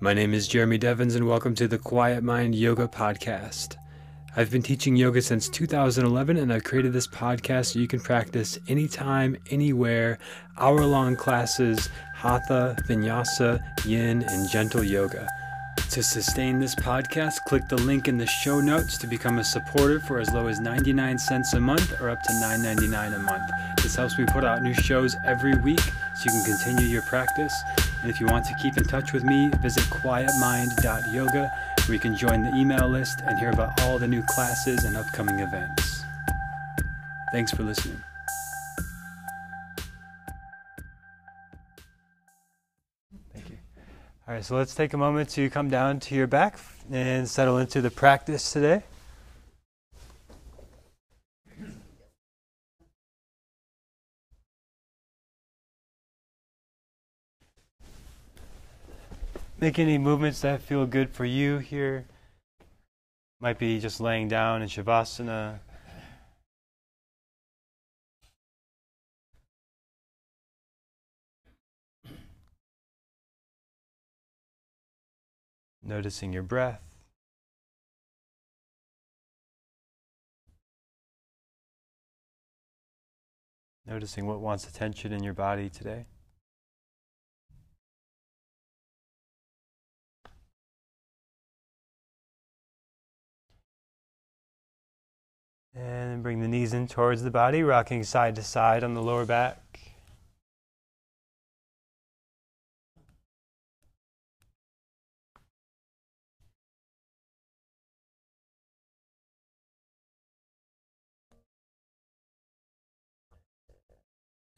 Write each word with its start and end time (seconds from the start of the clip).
My 0.00 0.12
name 0.12 0.34
is 0.34 0.48
Jeremy 0.48 0.76
Devins, 0.76 1.14
and 1.14 1.26
welcome 1.26 1.54
to 1.54 1.68
the 1.68 1.78
Quietmind 1.78 2.58
Yoga 2.58 2.88
Podcast. 2.88 3.76
I've 4.36 4.50
been 4.50 4.60
teaching 4.62 4.96
yoga 4.96 5.22
since 5.22 5.48
2011, 5.48 6.36
and 6.36 6.52
I've 6.52 6.64
created 6.64 6.92
this 6.92 7.06
podcast 7.06 7.66
so 7.72 7.78
you 7.78 7.86
can 7.86 8.00
practice 8.00 8.58
anytime, 8.68 9.36
anywhere, 9.50 10.18
hour 10.58 10.84
long 10.84 11.14
classes, 11.14 11.88
hatha, 12.16 12.76
vinyasa, 12.88 13.60
yin, 13.86 14.24
and 14.24 14.50
gentle 14.50 14.82
yoga. 14.82 15.28
To 15.90 16.02
sustain 16.02 16.58
this 16.58 16.74
podcast, 16.74 17.34
click 17.46 17.68
the 17.68 17.76
link 17.76 18.08
in 18.08 18.18
the 18.18 18.26
show 18.26 18.60
notes 18.60 18.98
to 18.98 19.06
become 19.06 19.38
a 19.38 19.44
supporter 19.44 20.00
for 20.00 20.18
as 20.18 20.28
low 20.32 20.48
as 20.48 20.58
99 20.58 21.18
cents 21.18 21.54
a 21.54 21.60
month 21.60 22.00
or 22.00 22.10
up 22.10 22.20
to 22.20 22.32
$9.99 22.32 23.14
a 23.14 23.18
month. 23.20 23.50
This 23.80 23.94
helps 23.94 24.18
me 24.18 24.24
put 24.26 24.44
out 24.44 24.60
new 24.62 24.74
shows 24.74 25.14
every 25.24 25.54
week 25.60 25.80
so 25.80 26.24
you 26.24 26.30
can 26.42 26.56
continue 26.56 26.88
your 26.88 27.02
practice. 27.02 27.54
And 28.04 28.12
if 28.12 28.20
you 28.20 28.26
want 28.26 28.44
to 28.44 28.54
keep 28.60 28.76
in 28.76 28.84
touch 28.84 29.14
with 29.14 29.24
me, 29.24 29.48
visit 29.62 29.82
quietmind.yoga 29.84 31.50
where 31.86 31.94
you 31.94 31.98
can 31.98 32.14
join 32.14 32.42
the 32.42 32.54
email 32.54 32.86
list 32.86 33.22
and 33.26 33.38
hear 33.38 33.48
about 33.48 33.80
all 33.80 33.98
the 33.98 34.06
new 34.06 34.22
classes 34.24 34.84
and 34.84 34.94
upcoming 34.94 35.38
events. 35.38 36.02
Thanks 37.32 37.50
for 37.50 37.62
listening. 37.62 37.96
Thank 43.32 43.48
you. 43.48 43.56
All 44.28 44.34
right, 44.34 44.44
so 44.44 44.54
let's 44.54 44.74
take 44.74 44.92
a 44.92 44.98
moment 44.98 45.30
to 45.30 45.48
come 45.48 45.70
down 45.70 45.98
to 46.00 46.14
your 46.14 46.26
back 46.26 46.58
and 46.92 47.26
settle 47.26 47.56
into 47.56 47.80
the 47.80 47.90
practice 47.90 48.52
today. 48.52 48.82
Make 59.64 59.78
any 59.78 59.96
movements 59.96 60.42
that 60.42 60.60
feel 60.60 60.84
good 60.84 61.08
for 61.08 61.24
you 61.24 61.56
here. 61.56 62.04
Might 63.40 63.58
be 63.58 63.80
just 63.80 63.98
laying 63.98 64.28
down 64.28 64.60
in 64.60 64.68
Shavasana. 64.68 65.60
Noticing 75.82 76.34
your 76.34 76.42
breath. 76.42 76.82
Noticing 83.86 84.26
what 84.26 84.40
wants 84.40 84.68
attention 84.68 85.14
in 85.14 85.22
your 85.22 85.32
body 85.32 85.70
today. 85.70 86.04
And 95.76 96.22
bring 96.22 96.40
the 96.40 96.46
knees 96.46 96.72
in 96.72 96.86
towards 96.86 97.22
the 97.24 97.32
body, 97.32 97.64
rocking 97.64 98.04
side 98.04 98.36
to 98.36 98.42
side 98.42 98.84
on 98.84 98.94
the 98.94 99.02
lower 99.02 99.26
back. 99.26 99.58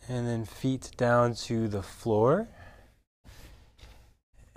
And 0.08 0.28
then 0.28 0.44
feet 0.44 0.90
down 0.98 1.34
to 1.46 1.66
the 1.66 1.82
floor. 1.82 2.46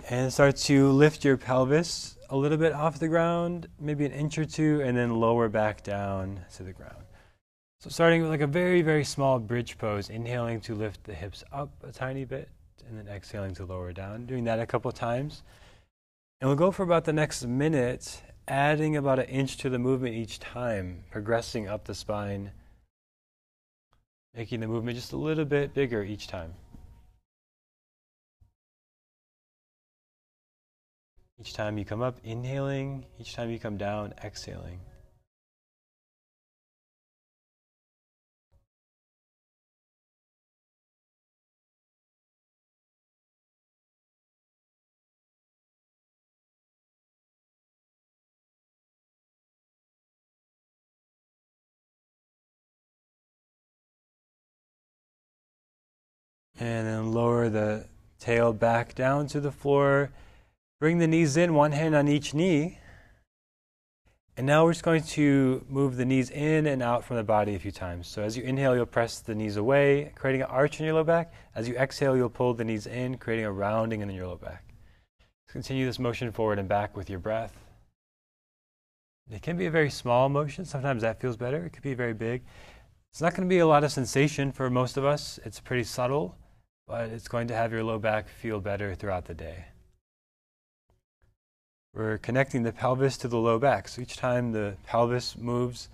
And 0.08 0.30
start 0.32 0.56
to 0.56 0.90
lift 0.90 1.24
your 1.24 1.38
pelvis 1.38 2.16
a 2.30 2.36
little 2.36 2.56
bit 2.56 2.72
off 2.72 2.98
the 2.98 3.08
ground, 3.08 3.68
maybe 3.80 4.06
an 4.06 4.12
inch 4.12 4.38
or 4.38 4.44
two, 4.44 4.80
and 4.82 4.96
then 4.96 5.14
lower 5.14 5.48
back 5.48 5.82
down 5.82 6.40
to 6.54 6.62
the 6.62 6.72
ground. 6.72 7.04
So 7.80 7.90
starting 7.90 8.22
with 8.22 8.30
like 8.30 8.40
a 8.40 8.46
very, 8.46 8.82
very 8.82 9.04
small 9.04 9.38
bridge 9.40 9.76
pose, 9.78 10.10
inhaling 10.10 10.60
to 10.62 10.74
lift 10.74 11.04
the 11.04 11.14
hips 11.14 11.42
up 11.52 11.70
a 11.82 11.90
tiny 11.90 12.24
bit, 12.24 12.48
and 12.88 12.96
then 12.96 13.08
exhaling 13.08 13.54
to 13.56 13.64
lower 13.64 13.92
down. 13.92 14.26
Doing 14.26 14.44
that 14.44 14.60
a 14.60 14.66
couple 14.66 14.92
times. 14.92 15.42
And 16.40 16.48
we'll 16.48 16.56
go 16.56 16.70
for 16.70 16.84
about 16.84 17.04
the 17.04 17.12
next 17.12 17.44
minute, 17.44 18.22
adding 18.46 18.96
about 18.96 19.18
an 19.18 19.26
inch 19.26 19.56
to 19.58 19.68
the 19.68 19.78
movement 19.78 20.14
each 20.14 20.38
time, 20.38 21.04
progressing 21.10 21.68
up 21.68 21.84
the 21.84 21.94
spine, 21.94 22.52
making 24.34 24.60
the 24.60 24.68
movement 24.68 24.96
just 24.96 25.12
a 25.12 25.16
little 25.16 25.44
bit 25.44 25.74
bigger 25.74 26.04
each 26.04 26.28
time. 26.28 26.54
Each 31.40 31.54
time 31.54 31.78
you 31.78 31.86
come 31.86 32.02
up, 32.02 32.18
inhaling. 32.22 33.06
Each 33.18 33.32
time 33.32 33.48
you 33.48 33.58
come 33.58 33.78
down, 33.78 34.12
exhaling. 34.22 34.80
And 56.58 56.86
then 56.86 57.12
lower 57.12 57.48
the 57.48 57.86
tail 58.18 58.52
back 58.52 58.94
down 58.94 59.26
to 59.28 59.40
the 59.40 59.50
floor. 59.50 60.10
Bring 60.80 60.98
the 60.98 61.06
knees 61.06 61.36
in, 61.36 61.52
one 61.52 61.72
hand 61.72 61.94
on 61.94 62.08
each 62.08 62.32
knee. 62.32 62.78
And 64.34 64.46
now 64.46 64.64
we're 64.64 64.72
just 64.72 64.82
going 64.82 65.02
to 65.02 65.62
move 65.68 65.96
the 65.96 66.06
knees 66.06 66.30
in 66.30 66.66
and 66.66 66.82
out 66.82 67.04
from 67.04 67.18
the 67.18 67.22
body 67.22 67.54
a 67.54 67.58
few 67.58 67.70
times. 67.70 68.08
So 68.08 68.22
as 68.22 68.34
you 68.34 68.42
inhale, 68.42 68.74
you'll 68.74 68.86
press 68.86 69.20
the 69.20 69.34
knees 69.34 69.58
away, 69.58 70.12
creating 70.14 70.40
an 70.40 70.48
arch 70.48 70.80
in 70.80 70.86
your 70.86 70.94
low 70.94 71.04
back. 71.04 71.34
As 71.54 71.68
you 71.68 71.76
exhale, 71.76 72.16
you'll 72.16 72.30
pull 72.30 72.54
the 72.54 72.64
knees 72.64 72.86
in, 72.86 73.18
creating 73.18 73.44
a 73.44 73.52
rounding 73.52 74.00
in 74.00 74.08
your 74.08 74.26
low 74.26 74.36
back. 74.36 74.64
Continue 75.50 75.84
this 75.84 75.98
motion 75.98 76.32
forward 76.32 76.58
and 76.58 76.66
back 76.66 76.96
with 76.96 77.10
your 77.10 77.18
breath. 77.18 77.52
It 79.30 79.42
can 79.42 79.58
be 79.58 79.66
a 79.66 79.70
very 79.70 79.90
small 79.90 80.30
motion. 80.30 80.64
Sometimes 80.64 81.02
that 81.02 81.20
feels 81.20 81.36
better. 81.36 81.66
It 81.66 81.74
could 81.74 81.82
be 81.82 81.92
very 81.92 82.14
big. 82.14 82.42
It's 83.12 83.20
not 83.20 83.34
going 83.34 83.46
to 83.46 83.52
be 83.52 83.58
a 83.58 83.66
lot 83.66 83.84
of 83.84 83.92
sensation 83.92 84.50
for 84.50 84.70
most 84.70 84.96
of 84.96 85.04
us. 85.04 85.38
It's 85.44 85.60
pretty 85.60 85.84
subtle, 85.84 86.38
but 86.86 87.10
it's 87.10 87.28
going 87.28 87.48
to 87.48 87.54
have 87.54 87.70
your 87.70 87.84
low 87.84 87.98
back 87.98 88.30
feel 88.30 88.60
better 88.60 88.94
throughout 88.94 89.26
the 89.26 89.34
day. 89.34 89.66
We're 91.92 92.18
connecting 92.18 92.62
the 92.62 92.72
pelvis 92.72 93.16
to 93.18 93.28
the 93.28 93.38
low 93.38 93.58
back. 93.58 93.88
So 93.88 94.02
each 94.02 94.16
time 94.16 94.52
the 94.52 94.76
pelvis 94.86 95.36
moves, 95.36 95.88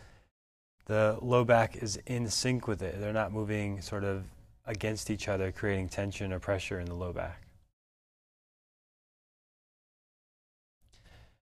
the 0.86 1.18
low 1.22 1.44
back 1.44 1.76
is 1.76 1.98
in 2.06 2.28
sync 2.28 2.68
with 2.68 2.82
it. 2.82 3.00
They're 3.00 3.12
not 3.12 3.32
moving 3.32 3.80
sort 3.80 4.04
of 4.04 4.24
against 4.66 5.10
each 5.10 5.28
other, 5.28 5.50
creating 5.52 5.88
tension 5.88 6.32
or 6.32 6.38
pressure 6.38 6.78
in 6.78 6.86
the 6.86 6.94
low 6.94 7.12
back. 7.12 7.42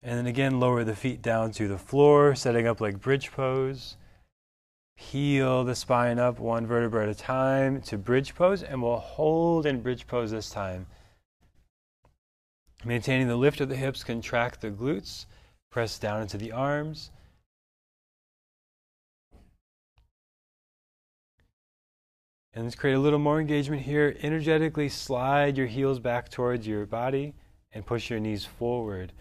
And 0.04 0.18
then 0.18 0.28
again, 0.28 0.60
lower 0.60 0.84
the 0.84 0.96
feet 0.96 1.22
down 1.22 1.52
to 1.54 1.68
the 1.68 1.78
floor, 1.78 2.36
setting 2.36 2.68
up 2.68 2.80
like 2.80 3.02
bridge 3.02 3.32
pose. 3.32 3.98
Peel 4.96 5.64
the 5.64 5.76
spine 5.76 6.20
up 6.20 6.40
one 6.40 6.66
vertebra 6.66 7.04
at 7.04 7.10
a 7.10 7.16
time 7.16 7.82
to 7.82 7.98
bridge 7.98 8.34
pose, 8.36 8.64
and 8.64 8.82
we'll 8.82 8.98
hold 8.98 9.66
in 9.66 9.82
bridge 9.82 10.08
pose 10.08 10.32
this 10.32 10.50
time. 10.50 10.88
Maintaining 12.86 13.28
the 13.28 13.36
lift 13.36 13.60
of 13.60 13.70
the 13.70 13.76
hips, 13.76 14.04
contract 14.04 14.62
the 14.62 14.70
glutes, 14.70 15.26
press 15.72 15.98
down 15.98 16.22
into 16.22 16.38
the 16.38 16.52
arms. 16.52 17.12
And 22.54 22.64
let's 22.64 22.76
create 22.76 22.94
a 22.94 23.00
little 23.00 23.20
more 23.20 23.40
engagement 23.40 23.84
here. 23.84 24.16
Energetically 24.22 24.90
slide 24.90 25.58
your 25.58 25.68
heels 25.68 26.00
back 26.00 26.30
towards 26.30 26.66
your 26.68 26.86
body 26.86 27.36
and 27.72 27.86
push 27.86 28.10
your 28.10 28.20
knees 28.20 28.46
forward, 28.46 29.14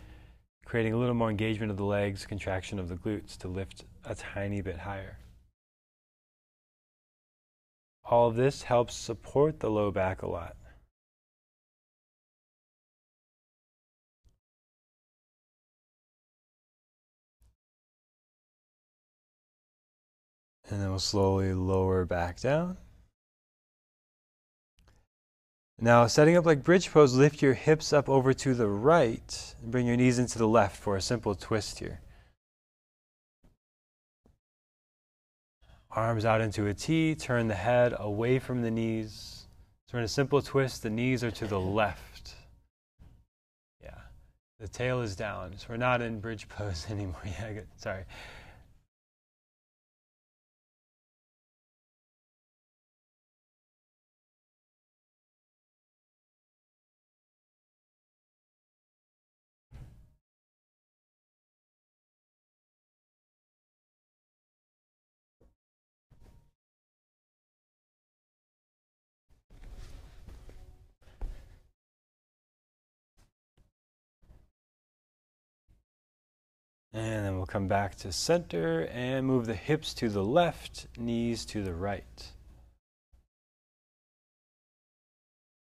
creating 0.64 0.94
a 0.94 0.96
little 0.96 1.14
more 1.14 1.30
engagement 1.30 1.70
of 1.70 1.76
the 1.76 1.84
legs, 1.84 2.24
contraction 2.24 2.78
of 2.78 2.88
the 2.88 2.94
glutes 2.94 3.36
to 3.38 3.48
lift 3.48 3.84
a 4.04 4.14
tiny 4.14 4.60
bit 4.62 4.78
higher. 4.78 5.18
All 8.04 8.28
of 8.28 8.36
this 8.36 8.62
helps 8.62 8.94
support 8.94 9.60
the 9.60 9.70
low 9.70 9.90
back 9.90 10.22
a 10.22 10.28
lot. 10.28 10.56
And 20.68 20.80
then 20.80 20.90
we'll 20.90 20.98
slowly 20.98 21.52
lower 21.54 22.04
back 22.04 22.40
down. 22.40 22.76
Now, 25.78 26.06
setting 26.06 26.36
up 26.36 26.46
like 26.46 26.64
bridge 26.64 26.90
pose, 26.90 27.14
lift 27.14 27.42
your 27.42 27.52
hips 27.52 27.92
up 27.92 28.08
over 28.08 28.32
to 28.32 28.54
the 28.54 28.66
right 28.66 29.54
and 29.62 29.70
bring 29.70 29.86
your 29.86 29.96
knees 29.96 30.18
into 30.18 30.38
the 30.38 30.48
left 30.48 30.76
for 30.76 30.96
a 30.96 31.02
simple 31.02 31.34
twist 31.34 31.78
here. 31.78 32.00
Arms 35.90 36.24
out 36.24 36.40
into 36.40 36.66
a 36.66 36.74
T, 36.74 37.14
turn 37.14 37.48
the 37.48 37.54
head 37.54 37.94
away 37.98 38.38
from 38.38 38.62
the 38.62 38.70
knees. 38.70 39.46
So, 39.90 39.98
in 39.98 40.04
a 40.04 40.08
simple 40.08 40.40
twist, 40.40 40.82
the 40.82 40.90
knees 40.90 41.22
are 41.22 41.30
to 41.30 41.46
the 41.46 41.60
left. 41.60 42.34
Yeah. 43.82 43.98
The 44.58 44.68
tail 44.68 45.02
is 45.02 45.14
down. 45.14 45.56
So 45.58 45.66
we're 45.68 45.76
not 45.76 46.00
in 46.00 46.20
bridge 46.20 46.48
pose 46.50 46.86
anymore. 46.90 47.20
Yeah, 47.24 47.52
good. 47.52 47.68
Sorry. 47.76 48.04
And 76.96 77.26
then 77.26 77.36
we'll 77.36 77.44
come 77.44 77.68
back 77.68 77.94
to 77.96 78.10
center 78.10 78.86
and 78.86 79.26
move 79.26 79.44
the 79.44 79.54
hips 79.54 79.92
to 79.92 80.08
the 80.08 80.24
left, 80.24 80.86
knees 80.96 81.44
to 81.44 81.62
the 81.62 81.74
right. 81.74 82.32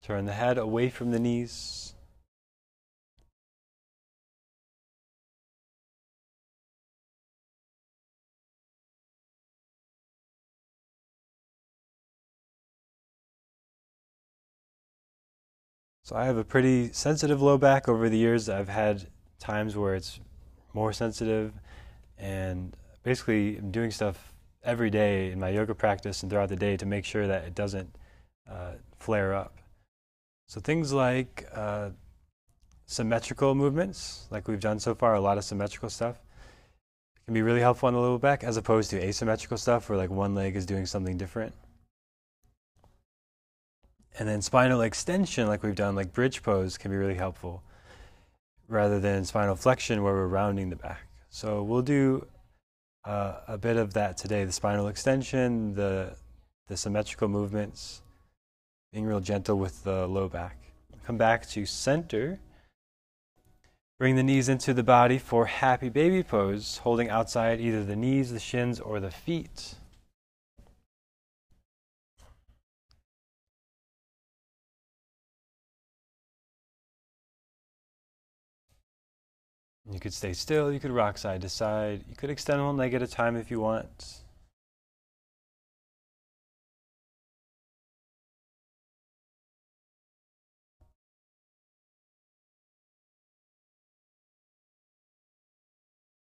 Turn 0.03 0.27
the 0.27 0.35
head 0.35 0.59
away 0.59 0.91
from 0.91 1.13
the 1.13 1.19
knees. 1.19 1.95
So 16.03 16.17
I 16.17 16.27
have 16.27 16.37
a 16.37 16.45
pretty 16.45 16.93
sensitive 16.93 17.41
low 17.41 17.57
back 17.57 17.89
over 17.89 18.11
the 18.11 18.19
years. 18.19 18.51
I've 18.51 18.69
had 18.69 19.07
times 19.39 19.75
where 19.75 19.95
it's 19.95 20.21
more 20.75 20.93
sensitive, 20.93 21.53
and 22.19 22.77
basically 23.03 23.57
I'm 23.57 23.71
doing 23.71 23.91
stuff 23.91 24.33
every 24.63 24.91
day 24.91 25.31
in 25.31 25.39
my 25.39 25.51
yoga 25.51 25.75
practice 25.75 26.23
and 26.23 26.31
throughout 26.31 26.49
the 26.49 26.57
day 26.57 26.77
to 26.77 26.87
make 26.87 27.05
sure 27.05 27.27
that 27.27 27.45
it 27.45 27.55
doesn't 27.55 27.95
uh, 28.51 28.73
flare 28.99 29.35
up. 29.35 29.59
So 30.49 30.61
things 30.61 30.93
like 30.93 31.47
uh, 31.55 31.91
symmetrical 32.87 33.55
movements, 33.55 34.27
like 34.31 34.49
we've 34.49 34.61
done 34.61 34.81
so 34.81 34.95
far, 34.95 35.15
a 35.15 35.21
lot 35.21 35.39
of 35.39 35.45
symmetrical 35.45 35.91
stuff, 35.91 36.17
can 37.25 37.35
be 37.35 37.43
really 37.43 37.61
helpful 37.61 37.87
on 37.87 37.95
the 37.95 38.01
lower 38.01 38.19
back 38.19 38.45
as 38.45 38.57
opposed 38.57 38.91
to 38.91 39.03
asymmetrical 39.03 39.57
stuff 39.57 39.89
where 39.89 39.97
like 39.97 40.11
one 40.11 40.35
leg 40.35 40.57
is 40.57 40.67
doing 40.67 40.87
something 40.87 41.17
different. 41.17 41.55
And 44.19 44.29
then 44.29 44.43
spinal 44.43 44.83
extension, 44.83 45.49
like 45.49 45.63
we've 45.63 45.75
done, 45.75 45.95
like 45.95 46.13
bridge 46.13 46.43
pose, 46.43 46.79
can 46.79 46.91
be 46.91 46.97
really 46.97 47.15
helpful 47.15 47.63
rather 48.69 49.01
than 49.01 49.25
spinal 49.25 49.57
flexion 49.57 50.03
where 50.03 50.15
we're 50.15 50.27
rounding 50.27 50.71
the 50.71 50.77
back. 50.77 51.07
So 51.29 51.63
we'll 51.63 51.83
do 51.83 52.27
uh, 53.05 53.41
a 53.49 53.59
bit 53.59 53.77
of 53.77 53.95
that 53.95 54.17
today, 54.17 54.45
the 54.45 54.53
spinal 54.53 54.89
extension, 54.89 55.75
the, 55.75 56.17
the 56.69 56.77
symmetrical 56.77 57.29
movements, 57.29 58.03
being 58.93 59.05
real 59.05 59.21
gentle 59.21 59.59
with 59.59 59.85
the 59.85 60.07
low 60.07 60.29
back. 60.29 60.59
Come 61.07 61.19
back 61.19 61.47
to 61.51 61.67
center. 61.67 62.41
Bring 63.99 64.17
the 64.17 64.23
knees 64.23 64.49
into 64.49 64.73
the 64.73 64.83
body 64.83 65.19
for 65.19 65.47
happy 65.47 65.89
baby 65.89 66.23
pose, 66.23 66.79
holding 66.79 67.11
outside 67.11 67.61
either 67.61 67.85
the 67.85 67.95
knees, 67.95 68.33
the 68.33 68.41
shins, 68.41 68.81
or 68.81 69.01
the 69.01 69.11
feet. 69.11 69.75
You 79.91 80.01
could 80.01 80.15
stay 80.15 80.33
still, 80.33 80.73
you 80.73 80.81
could 80.81 80.91
rock 80.91 81.19
side 81.19 81.43
to 81.43 81.49
side, 81.49 82.05
you 82.09 82.17
could 82.17 82.31
extend 82.31 82.65
one 82.65 82.77
leg 82.77 82.95
at 82.95 83.03
a 83.03 83.07
time 83.07 83.37
if 83.37 83.51
you 83.51 83.61
want. 83.61 84.21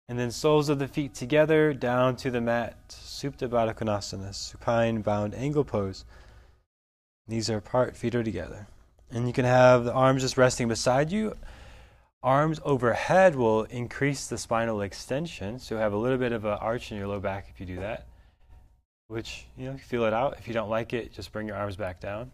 And 0.07 0.19
then 0.19 0.31
soles 0.31 0.69
of 0.69 0.77
the 0.77 0.87
feet 0.87 1.15
together 1.15 1.73
down 1.73 2.15
to 2.17 2.29
the 2.29 2.41
mat. 2.41 2.89
Supta 2.89 3.47
Baddha 3.47 3.73
Konasana, 3.73 4.35
supine 4.35 5.01
bound 5.01 5.33
angle 5.33 5.63
pose. 5.63 6.05
Knees 7.27 7.49
are 7.49 7.57
apart, 7.57 7.97
feet 7.97 8.13
are 8.13 8.23
together. 8.23 8.67
And 9.09 9.25
you 9.25 9.33
can 9.33 9.45
have 9.45 9.85
the 9.85 9.93
arms 9.93 10.21
just 10.21 10.37
resting 10.37 10.67
beside 10.67 11.11
you 11.11 11.35
Arms 12.25 12.59
overhead 12.65 13.35
will 13.35 13.65
increase 13.65 14.25
the 14.25 14.39
spinal 14.39 14.81
extension, 14.81 15.59
so 15.59 15.75
you 15.75 15.81
have 15.81 15.93
a 15.93 15.97
little 15.97 16.17
bit 16.17 16.31
of 16.31 16.43
an 16.43 16.57
arch 16.59 16.91
in 16.91 16.97
your 16.97 17.05
low 17.07 17.19
back 17.19 17.45
if 17.53 17.59
you 17.59 17.67
do 17.67 17.75
that. 17.81 18.07
Which, 19.09 19.45
you 19.55 19.69
know, 19.69 19.77
feel 19.77 20.05
it 20.05 20.13
out. 20.13 20.35
If 20.39 20.47
you 20.47 20.53
don't 20.55 20.71
like 20.71 20.91
it, 20.91 21.13
just 21.13 21.31
bring 21.31 21.45
your 21.45 21.55
arms 21.55 21.75
back 21.75 22.01
down. 22.01 22.31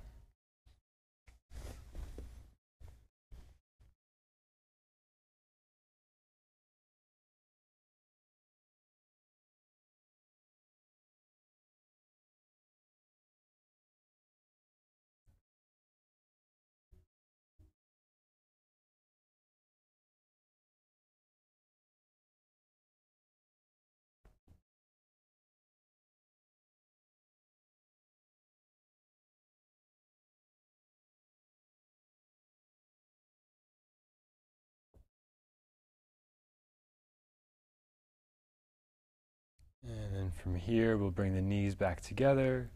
From 40.36 40.56
here, 40.56 40.98
we'll 40.98 41.12
bring 41.12 41.36
the 41.36 41.42
knees 41.42 41.76
back 41.76 42.02
together. 42.02 42.70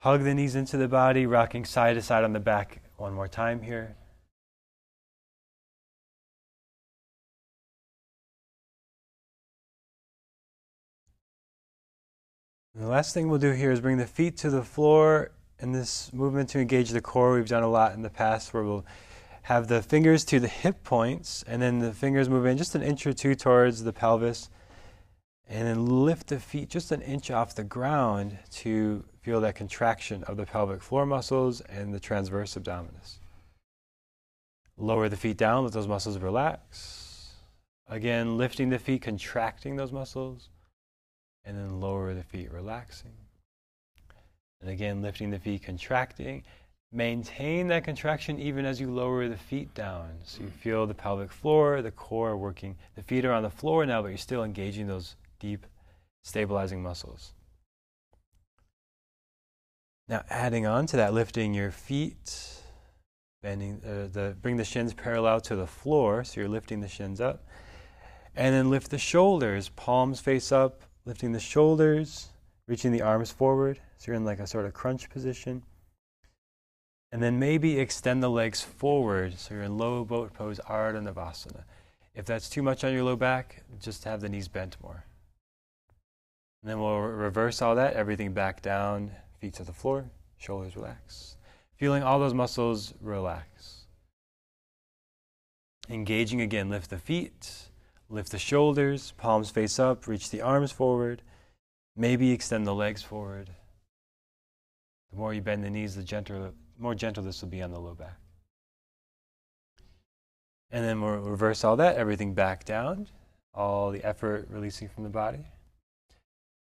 Hug 0.00 0.24
the 0.24 0.34
knees 0.34 0.54
into 0.54 0.76
the 0.76 0.88
body, 0.88 1.26
rocking 1.26 1.64
side 1.64 1.94
to 1.94 2.02
side 2.02 2.24
on 2.24 2.32
the 2.32 2.40
back 2.40 2.82
one 2.96 3.12
more 3.12 3.28
time 3.28 3.62
here. 3.62 3.96
And 12.74 12.84
the 12.84 12.88
last 12.88 13.12
thing 13.12 13.28
we'll 13.28 13.38
do 13.38 13.52
here 13.52 13.72
is 13.72 13.80
bring 13.80 13.98
the 13.98 14.06
feet 14.06 14.38
to 14.38 14.48
the 14.48 14.62
floor 14.62 15.32
in 15.58 15.72
this 15.72 16.10
movement 16.12 16.48
to 16.50 16.60
engage 16.60 16.90
the 16.90 17.02
core. 17.02 17.34
We've 17.34 17.48
done 17.48 17.62
a 17.62 17.68
lot 17.68 17.92
in 17.92 18.00
the 18.00 18.08
past 18.08 18.54
where 18.54 18.62
we'll 18.62 18.86
have 19.42 19.68
the 19.68 19.82
fingers 19.82 20.24
to 20.26 20.40
the 20.40 20.48
hip 20.48 20.82
points 20.84 21.44
and 21.46 21.60
then 21.60 21.80
the 21.80 21.92
fingers 21.92 22.28
move 22.28 22.46
in 22.46 22.56
just 22.56 22.74
an 22.74 22.82
inch 22.82 23.06
or 23.06 23.12
two 23.12 23.34
towards 23.34 23.82
the 23.82 23.92
pelvis 23.92 24.48
and 25.50 25.66
then 25.66 26.04
lift 26.04 26.28
the 26.28 26.38
feet 26.38 26.70
just 26.70 26.92
an 26.92 27.02
inch 27.02 27.28
off 27.28 27.56
the 27.56 27.64
ground 27.64 28.38
to 28.50 29.04
feel 29.20 29.40
that 29.40 29.56
contraction 29.56 30.22
of 30.24 30.36
the 30.36 30.46
pelvic 30.46 30.80
floor 30.80 31.04
muscles 31.04 31.60
and 31.62 31.92
the 31.92 31.98
transverse 31.98 32.54
abdominis. 32.54 33.18
Lower 34.76 35.08
the 35.08 35.16
feet 35.16 35.36
down, 35.36 35.64
let 35.64 35.72
those 35.72 35.88
muscles 35.88 36.18
relax. 36.18 37.32
Again, 37.88 38.38
lifting 38.38 38.70
the 38.70 38.78
feet, 38.78 39.02
contracting 39.02 39.74
those 39.74 39.90
muscles, 39.90 40.48
and 41.44 41.58
then 41.58 41.80
lower 41.80 42.14
the 42.14 42.22
feet, 42.22 42.52
relaxing. 42.52 43.16
And 44.60 44.70
again, 44.70 45.02
lifting 45.02 45.30
the 45.30 45.40
feet, 45.40 45.64
contracting. 45.64 46.44
Maintain 46.92 47.66
that 47.68 47.82
contraction 47.82 48.38
even 48.38 48.64
as 48.64 48.80
you 48.80 48.88
lower 48.88 49.28
the 49.28 49.36
feet 49.36 49.74
down. 49.74 50.10
So 50.22 50.42
you 50.42 50.50
feel 50.50 50.86
the 50.86 50.94
pelvic 50.94 51.32
floor, 51.32 51.82
the 51.82 51.90
core 51.90 52.36
working. 52.36 52.76
The 52.94 53.02
feet 53.02 53.24
are 53.24 53.32
on 53.32 53.42
the 53.42 53.50
floor 53.50 53.84
now, 53.84 54.00
but 54.02 54.08
you're 54.08 54.18
still 54.18 54.44
engaging 54.44 54.86
those 54.86 55.16
deep, 55.40 55.66
stabilizing 56.22 56.82
muscles. 56.82 57.32
Now, 60.08 60.24
adding 60.28 60.66
on 60.66 60.86
to 60.86 60.96
that, 60.96 61.14
lifting 61.14 61.54
your 61.54 61.70
feet, 61.70 62.60
bending 63.42 63.80
uh, 63.84 64.08
the 64.12 64.36
bring 64.40 64.56
the 64.56 64.64
shins 64.64 64.92
parallel 64.92 65.40
to 65.42 65.56
the 65.56 65.66
floor, 65.66 66.24
so 66.24 66.40
you're 66.40 66.48
lifting 66.48 66.80
the 66.80 66.88
shins 66.88 67.20
up, 67.20 67.46
and 68.34 68.54
then 68.54 68.70
lift 68.70 68.90
the 68.90 68.98
shoulders, 68.98 69.68
palms 69.70 70.20
face 70.20 70.52
up, 70.52 70.82
lifting 71.04 71.32
the 71.32 71.40
shoulders, 71.40 72.28
reaching 72.66 72.92
the 72.92 73.02
arms 73.02 73.30
forward, 73.30 73.80
so 73.98 74.06
you're 74.08 74.16
in 74.16 74.24
like 74.24 74.40
a 74.40 74.46
sort 74.46 74.66
of 74.66 74.74
crunch 74.74 75.08
position. 75.10 75.62
And 77.12 77.22
then 77.22 77.40
maybe 77.40 77.78
extend 77.78 78.22
the 78.22 78.30
legs 78.30 78.62
forward, 78.62 79.38
so 79.38 79.54
you're 79.54 79.64
in 79.64 79.76
low 79.76 80.04
boat 80.04 80.32
pose, 80.32 80.60
Ardha 80.68 81.02
Navasana. 81.02 81.64
If 82.14 82.24
that's 82.24 82.48
too 82.48 82.62
much 82.62 82.84
on 82.84 82.92
your 82.92 83.02
low 83.02 83.16
back, 83.16 83.62
just 83.80 84.04
have 84.04 84.20
the 84.20 84.28
knees 84.28 84.48
bent 84.48 84.76
more. 84.82 85.04
And 86.62 86.70
then 86.70 86.80
we'll 86.80 86.98
reverse 86.98 87.62
all 87.62 87.74
that, 87.76 87.94
everything 87.94 88.32
back 88.32 88.60
down, 88.60 89.12
feet 89.38 89.54
to 89.54 89.64
the 89.64 89.72
floor, 89.72 90.10
shoulders 90.36 90.76
relax. 90.76 91.36
Feeling 91.76 92.02
all 92.02 92.18
those 92.18 92.34
muscles 92.34 92.92
relax. 93.00 93.86
Engaging 95.88 96.42
again, 96.42 96.68
lift 96.68 96.90
the 96.90 96.98
feet, 96.98 97.70
lift 98.10 98.30
the 98.30 98.38
shoulders, 98.38 99.12
palms 99.16 99.50
face 99.50 99.78
up, 99.78 100.06
reach 100.06 100.30
the 100.30 100.42
arms 100.42 100.70
forward. 100.70 101.22
Maybe 101.96 102.30
extend 102.30 102.66
the 102.66 102.74
legs 102.74 103.02
forward. 103.02 103.50
The 105.10 105.16
more 105.16 105.32
you 105.32 105.40
bend 105.40 105.64
the 105.64 105.70
knees, 105.70 105.96
the 105.96 106.02
gentler, 106.02 106.52
more 106.78 106.94
gentle 106.94 107.24
this 107.24 107.40
will 107.40 107.48
be 107.48 107.62
on 107.62 107.72
the 107.72 107.80
low 107.80 107.94
back. 107.94 108.18
And 110.70 110.84
then 110.84 111.00
we'll 111.00 111.16
reverse 111.16 111.64
all 111.64 111.76
that, 111.76 111.96
everything 111.96 112.34
back 112.34 112.64
down, 112.64 113.08
all 113.54 113.90
the 113.90 114.04
effort 114.04 114.46
releasing 114.50 114.88
from 114.88 115.02
the 115.02 115.10
body. 115.10 115.46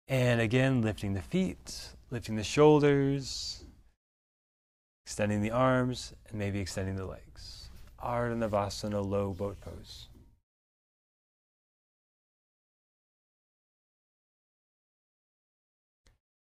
And 0.08 0.40
again, 0.40 0.82
lifting 0.82 1.14
the 1.14 1.22
feet, 1.22 1.96
lifting 2.10 2.36
the 2.36 2.44
shoulders, 2.44 3.64
extending 5.04 5.42
the 5.42 5.50
arms, 5.50 6.14
and 6.28 6.38
maybe 6.38 6.60
extending 6.60 6.94
the 6.94 7.06
legs. 7.06 7.70
Ardha 8.02 8.36
Navasana, 8.36 9.04
low 9.04 9.32
boat 9.32 9.60
pose. 9.60 10.08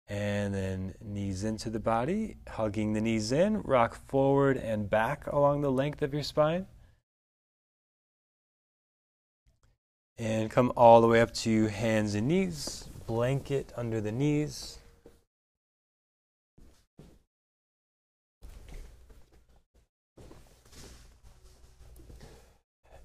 And 0.08 0.54
then 0.54 0.94
knees 1.00 1.44
into 1.44 1.70
the 1.70 1.80
body, 1.80 2.36
hugging 2.48 2.92
the 2.92 3.00
knees 3.00 3.32
in, 3.32 3.62
rock 3.62 3.94
forward 4.08 4.56
and 4.56 4.88
back 4.88 5.26
along 5.26 5.60
the 5.60 5.72
length 5.72 6.02
of 6.02 6.12
your 6.12 6.22
spine. 6.22 6.66
And 10.18 10.50
come 10.50 10.72
all 10.76 11.00
the 11.00 11.06
way 11.06 11.20
up 11.20 11.32
to 11.34 11.66
hands 11.68 12.14
and 12.14 12.28
knees, 12.28 12.88
blanket 13.06 13.72
under 13.76 14.00
the 14.00 14.12
knees. 14.12 14.78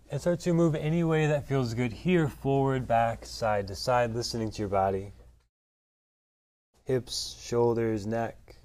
And 0.10 0.22
start 0.22 0.40
to 0.42 0.54
move 0.54 0.74
any 0.74 1.04
way 1.04 1.28
that 1.28 1.48
feels 1.48 1.74
good 1.74 1.92
here, 1.92 2.30
forward, 2.30 2.88
back, 2.88 3.26
side 3.26 3.68
to 3.68 3.76
side, 3.76 4.14
listening 4.14 4.52
to 4.52 4.60
your 4.60 4.70
body 4.70 5.12
hips, 6.88 7.38
shoulders, 7.42 8.08
neck. 8.08 8.57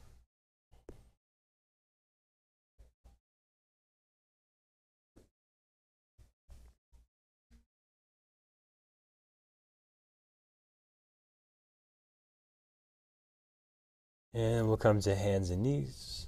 And 14.34 14.66
we'll 14.66 14.76
come 14.76 15.00
to 15.00 15.14
hands 15.14 15.50
and 15.50 15.62
knees. 15.62 16.26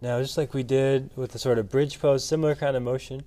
Now, 0.00 0.20
just 0.20 0.36
like 0.36 0.52
we 0.52 0.62
did 0.62 1.10
with 1.16 1.32
the 1.32 1.38
sort 1.38 1.58
of 1.58 1.70
bridge 1.70 1.98
pose, 1.98 2.24
similar 2.24 2.54
kind 2.54 2.76
of 2.76 2.82
motion, 2.82 3.24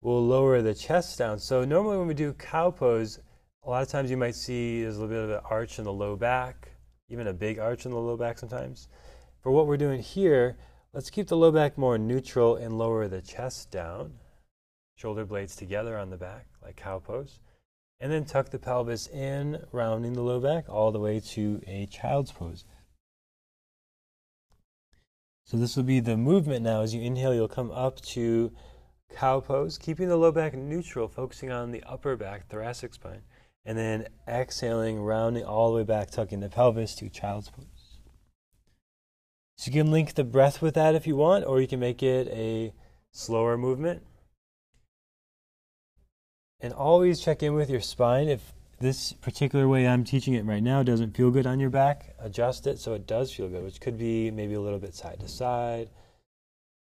we'll 0.00 0.24
lower 0.24 0.62
the 0.62 0.74
chest 0.74 1.18
down. 1.18 1.38
So 1.38 1.64
normally 1.64 1.98
when 1.98 2.06
we 2.06 2.14
do 2.14 2.32
cow 2.32 2.70
pose, 2.70 3.18
a 3.62 3.70
lot 3.70 3.82
of 3.82 3.88
times 3.88 4.10
you 4.10 4.16
might 4.16 4.34
see 4.34 4.82
there's 4.82 4.96
a 4.96 5.00
little 5.00 5.14
bit 5.14 5.24
of 5.24 5.30
an 5.30 5.40
arch 5.50 5.78
in 5.78 5.84
the 5.84 5.92
low 5.92 6.16
back 6.16 6.70
even 7.08 7.26
a 7.26 7.32
big 7.32 7.58
arch 7.58 7.84
in 7.84 7.92
the 7.92 7.98
low 7.98 8.16
back 8.16 8.38
sometimes. 8.38 8.88
For 9.42 9.52
what 9.52 9.66
we're 9.66 9.76
doing 9.76 10.02
here, 10.02 10.56
let's 10.92 11.10
keep 11.10 11.28
the 11.28 11.36
low 11.36 11.52
back 11.52 11.78
more 11.78 11.98
neutral 11.98 12.56
and 12.56 12.78
lower 12.78 13.06
the 13.08 13.22
chest 13.22 13.70
down. 13.70 14.14
Shoulder 14.96 15.24
blades 15.24 15.54
together 15.54 15.96
on 15.96 16.10
the 16.10 16.16
back, 16.16 16.46
like 16.62 16.76
cow 16.76 16.98
pose. 16.98 17.38
And 18.00 18.10
then 18.10 18.24
tuck 18.24 18.50
the 18.50 18.58
pelvis 18.58 19.06
in, 19.08 19.64
rounding 19.72 20.14
the 20.14 20.22
low 20.22 20.40
back 20.40 20.68
all 20.68 20.90
the 20.90 21.00
way 21.00 21.20
to 21.20 21.62
a 21.66 21.86
child's 21.86 22.32
pose. 22.32 22.64
So 25.46 25.56
this 25.56 25.76
will 25.76 25.84
be 25.84 26.00
the 26.00 26.16
movement 26.16 26.62
now. 26.62 26.82
As 26.82 26.94
you 26.94 27.00
inhale, 27.00 27.34
you'll 27.34 27.48
come 27.48 27.70
up 27.70 28.00
to 28.02 28.52
cow 29.14 29.40
pose, 29.40 29.78
keeping 29.78 30.08
the 30.08 30.16
low 30.16 30.32
back 30.32 30.54
neutral, 30.54 31.08
focusing 31.08 31.50
on 31.50 31.70
the 31.70 31.82
upper 31.84 32.16
back, 32.16 32.48
thoracic 32.48 32.92
spine 32.92 33.22
and 33.66 33.76
then 33.76 34.06
exhaling, 34.28 35.00
rounding 35.00 35.44
all 35.44 35.72
the 35.72 35.78
way 35.78 35.82
back, 35.82 36.10
tucking 36.10 36.38
the 36.38 36.48
pelvis 36.48 36.94
to 36.94 37.08
child's 37.08 37.50
pose. 37.50 37.98
So 39.58 39.70
you 39.70 39.82
can 39.82 39.90
link 39.90 40.14
the 40.14 40.22
breath 40.22 40.62
with 40.62 40.74
that 40.74 40.94
if 40.94 41.06
you 41.06 41.16
want, 41.16 41.44
or 41.44 41.60
you 41.60 41.66
can 41.66 41.80
make 41.80 42.02
it 42.02 42.28
a 42.28 42.72
slower 43.10 43.58
movement. 43.58 44.04
And 46.60 46.72
always 46.72 47.20
check 47.20 47.42
in 47.42 47.54
with 47.54 47.68
your 47.68 47.80
spine. 47.80 48.28
If 48.28 48.54
this 48.78 49.12
particular 49.12 49.68
way 49.68 49.86
I'm 49.86 50.04
teaching 50.04 50.34
it 50.34 50.44
right 50.44 50.62
now 50.62 50.82
doesn't 50.82 51.16
feel 51.16 51.30
good 51.30 51.46
on 51.46 51.58
your 51.60 51.70
back, 51.70 52.14
adjust 52.18 52.66
it 52.66 52.78
so 52.78 52.92
it 52.92 53.06
does 53.06 53.32
feel 53.32 53.48
good, 53.48 53.64
which 53.64 53.80
could 53.80 53.96
be 53.96 54.30
maybe 54.30 54.54
a 54.54 54.60
little 54.60 54.78
bit 54.78 54.94
side 54.94 55.20
to 55.20 55.28
side, 55.28 55.90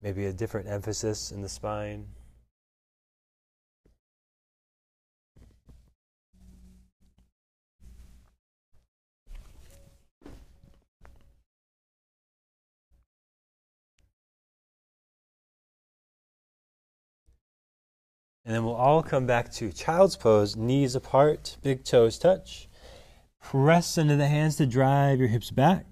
maybe 0.01 0.25
a 0.25 0.34
different 0.34 0.67
emphasis 0.67 1.32
in 1.32 1.41
the 1.41 1.50
spine. 1.50 2.08
And 18.47 18.55
then 18.55 18.63
we'll 18.63 18.75
all 18.75 19.03
come 19.03 19.25
back 19.25 19.51
to 19.55 19.73
child's 19.73 20.15
pose, 20.15 20.55
knees 20.55 20.95
apart, 20.95 21.57
big 21.63 21.83
toes 21.83 22.17
touch. 22.17 22.69
Press 23.41 23.97
into 23.97 24.15
the 24.15 24.27
hands 24.27 24.55
to 24.55 24.65
drive 24.65 25.19
your 25.19 25.27
hips 25.27 25.51
back. 25.51 25.85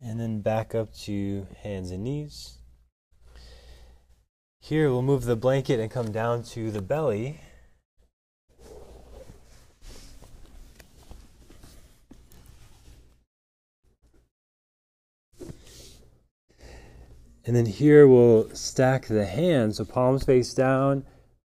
And 0.00 0.20
then 0.20 0.40
back 0.40 0.76
up 0.76 0.94
to 0.98 1.48
hands 1.64 1.90
and 1.90 2.04
knees. 2.04 2.59
Here 4.60 4.90
we'll 4.90 5.02
move 5.02 5.24
the 5.24 5.36
blanket 5.36 5.80
and 5.80 5.90
come 5.90 6.12
down 6.12 6.42
to 6.44 6.70
the 6.70 6.82
belly. 6.82 7.40
And 17.46 17.56
then 17.56 17.66
here 17.66 18.06
we'll 18.06 18.48
stack 18.54 19.06
the 19.06 19.26
hands, 19.26 19.78
so 19.78 19.84
palms 19.84 20.24
face 20.24 20.54
down, 20.54 21.04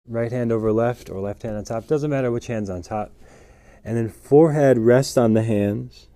right 0.09 0.33
hand 0.33 0.51
over 0.51 0.73
left 0.73 1.09
or 1.09 1.21
left 1.21 1.43
hand 1.43 1.57
on 1.57 1.65
top. 1.65 1.87
Doesn't 1.87 2.11
matter 2.11 2.33
which 2.33 2.49
hand's 2.49 2.71
on 2.71 2.83
top. 2.83 3.13
And 3.85 3.97
then 3.97 4.09
forehead 4.09 4.79
rest 4.79 5.17
on 5.19 5.35
the 5.35 5.43
hands. 5.43 6.09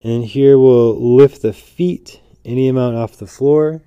And 0.00 0.24
here 0.24 0.56
we'll 0.56 0.94
lift 1.16 1.42
the 1.42 1.52
feet 1.52 2.20
any 2.48 2.66
amount 2.66 2.96
off 2.96 3.18
the 3.18 3.26
floor. 3.26 3.82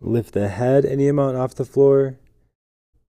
Lift 0.00 0.34
the 0.34 0.48
head 0.48 0.84
any 0.84 1.08
amount 1.08 1.38
off 1.38 1.54
the 1.54 1.64
floor. 1.64 2.18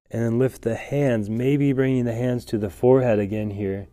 And 0.10 0.24
then 0.24 0.40
lift 0.40 0.62
the 0.62 0.76
hands, 0.76 1.30
maybe 1.30 1.74
bringing 1.74 2.06
the 2.06 2.14
hands 2.14 2.46
to 2.46 2.58
the 2.58 2.70
forehead 2.70 3.20
again 3.20 3.50
here. 3.50 3.88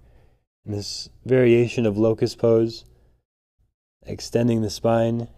In 0.64 0.72
this 0.72 1.08
variation 1.24 1.84
of 1.84 1.98
locust 1.98 2.38
pose, 2.38 2.84
extending 4.06 4.62
the 4.62 4.70
spine. 4.70 5.28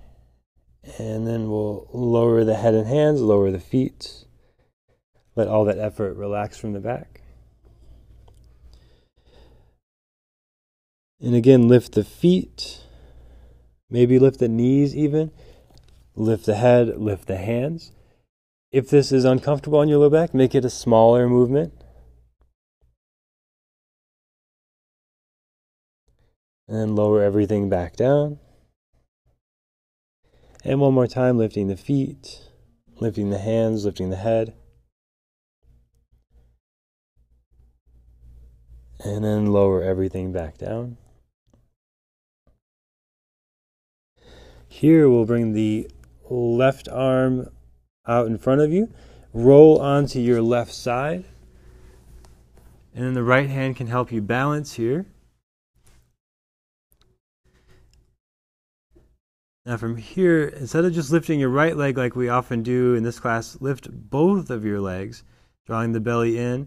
And 0.99 1.26
then 1.26 1.49
we'll 1.49 1.88
lower 1.92 2.45
the 2.45 2.57
head 2.57 2.75
and 2.75 2.87
hands, 2.87 3.23
lower 3.23 3.50
the 3.50 3.61
feet. 3.61 4.26
Let 5.37 5.49
all 5.49 5.64
that 5.64 5.78
effort 5.78 6.16
relax 6.16 6.59
from 6.59 6.75
the 6.75 6.81
back. 6.81 7.23
And 11.19 11.35
again, 11.35 11.69
lift 11.69 11.92
the 11.92 12.04
feet. 12.04 12.81
Maybe 13.92 14.18
lift 14.18 14.38
the 14.38 14.49
knees 14.49 14.96
even. 14.96 15.30
Lift 16.16 16.46
the 16.46 16.54
head, 16.54 16.96
lift 16.96 17.26
the 17.26 17.37
hands. 17.37 17.92
If 18.70 18.88
this 18.88 19.12
is 19.12 19.26
uncomfortable 19.26 19.80
on 19.80 19.88
your 19.88 19.99
low 19.99 20.08
back, 20.08 20.32
make 20.32 20.54
it 20.54 20.64
a 20.64 20.70
smaller 20.70 21.28
movement. 21.28 21.75
And 26.66 26.96
lower 26.96 27.22
everything 27.22 27.68
back 27.68 27.94
down. 27.94 28.38
And 30.64 30.80
one 30.80 30.94
more 30.94 31.06
time, 31.06 31.37
lifting 31.37 31.68
the 31.68 31.76
feet, 31.76 32.49
lifting 32.99 33.28
the 33.28 33.38
hands, 33.38 33.84
lifting 33.84 34.08
the 34.08 34.16
head. 34.16 34.54
And 39.04 39.22
then 39.22 39.52
lower 39.52 39.82
everything 39.82 40.32
back 40.32 40.56
down. 40.56 40.96
Here 44.72 45.08
we'll 45.08 45.26
bring 45.26 45.52
the 45.52 45.86
left 46.30 46.88
arm 46.88 47.50
out 48.08 48.26
in 48.26 48.38
front 48.38 48.62
of 48.62 48.72
you, 48.72 48.88
roll 49.34 49.78
onto 49.78 50.18
your 50.18 50.40
left 50.40 50.72
side, 50.72 51.26
and 52.94 53.04
then 53.04 53.12
the 53.12 53.22
right 53.22 53.50
hand 53.50 53.76
can 53.76 53.86
help 53.86 54.10
you 54.10 54.22
balance 54.22 54.72
here. 54.72 55.04
Now, 59.66 59.76
from 59.76 59.98
here, 59.98 60.44
instead 60.48 60.86
of 60.86 60.94
just 60.94 61.12
lifting 61.12 61.38
your 61.38 61.50
right 61.50 61.76
leg 61.76 61.98
like 61.98 62.16
we 62.16 62.30
often 62.30 62.62
do 62.62 62.94
in 62.94 63.02
this 63.02 63.20
class, 63.20 63.58
lift 63.60 63.90
both 63.92 64.48
of 64.48 64.64
your 64.64 64.80
legs, 64.80 65.22
drawing 65.66 65.92
the 65.92 66.00
belly 66.00 66.38
in, 66.38 66.66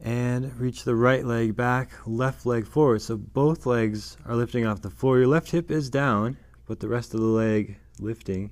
and 0.00 0.58
reach 0.58 0.82
the 0.82 0.96
right 0.96 1.26
leg 1.26 1.54
back, 1.56 1.90
left 2.06 2.46
leg 2.46 2.66
forward. 2.66 3.02
So 3.02 3.18
both 3.18 3.66
legs 3.66 4.16
are 4.24 4.34
lifting 4.34 4.64
off 4.64 4.80
the 4.80 4.90
floor. 4.90 5.18
Your 5.18 5.28
left 5.28 5.50
hip 5.50 5.70
is 5.70 5.90
down, 5.90 6.38
but 6.66 6.80
the 6.80 6.88
rest 6.88 7.14
of 7.14 7.20
the 7.20 7.26
leg 7.26 7.78
lifting. 7.98 8.50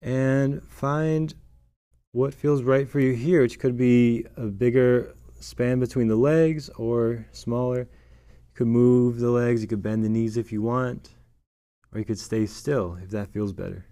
And 0.00 0.62
find 0.64 1.34
what 2.12 2.34
feels 2.34 2.62
right 2.62 2.88
for 2.88 3.00
you 3.00 3.12
here, 3.12 3.42
which 3.42 3.58
could 3.58 3.76
be 3.76 4.26
a 4.36 4.46
bigger 4.46 5.14
span 5.40 5.80
between 5.80 6.08
the 6.08 6.16
legs 6.16 6.68
or 6.76 7.26
smaller. 7.32 7.80
You 7.80 8.54
could 8.54 8.66
move 8.66 9.18
the 9.18 9.30
legs, 9.30 9.62
you 9.62 9.68
could 9.68 9.82
bend 9.82 10.04
the 10.04 10.08
knees 10.08 10.36
if 10.36 10.52
you 10.52 10.62
want 10.62 11.10
or 11.92 11.98
you 11.98 12.04
could 12.04 12.18
stay 12.18 12.46
still 12.46 12.98
if 13.02 13.10
that 13.10 13.32
feels 13.32 13.52
better. 13.52 13.86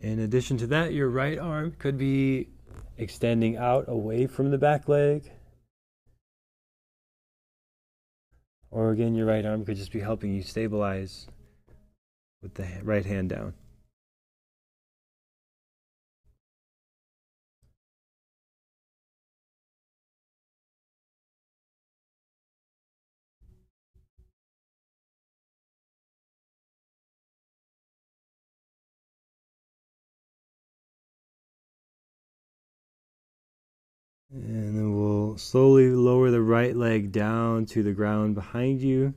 In 0.00 0.20
addition 0.20 0.56
to 0.58 0.66
that, 0.68 0.92
your 0.92 1.08
right 1.08 1.38
arm 1.38 1.74
could 1.78 1.96
be 1.96 2.48
extending 2.98 3.56
out 3.56 3.86
away 3.88 4.26
from 4.26 4.50
the 4.50 4.58
back 4.58 4.88
leg. 4.88 5.30
Or 8.76 8.90
again, 8.90 9.14
your 9.14 9.24
right 9.24 9.46
arm 9.46 9.64
could 9.64 9.78
just 9.78 9.90
be 9.90 10.00
helping 10.00 10.34
you 10.34 10.42
stabilize 10.42 11.28
with 12.42 12.52
the 12.52 12.68
right 12.82 13.06
hand 13.06 13.30
down. 13.30 13.54
Slowly 35.40 35.90
lower 35.90 36.30
the 36.30 36.40
right 36.40 36.74
leg 36.74 37.12
down 37.12 37.66
to 37.66 37.82
the 37.82 37.92
ground 37.92 38.34
behind 38.34 38.80
you. 38.80 39.14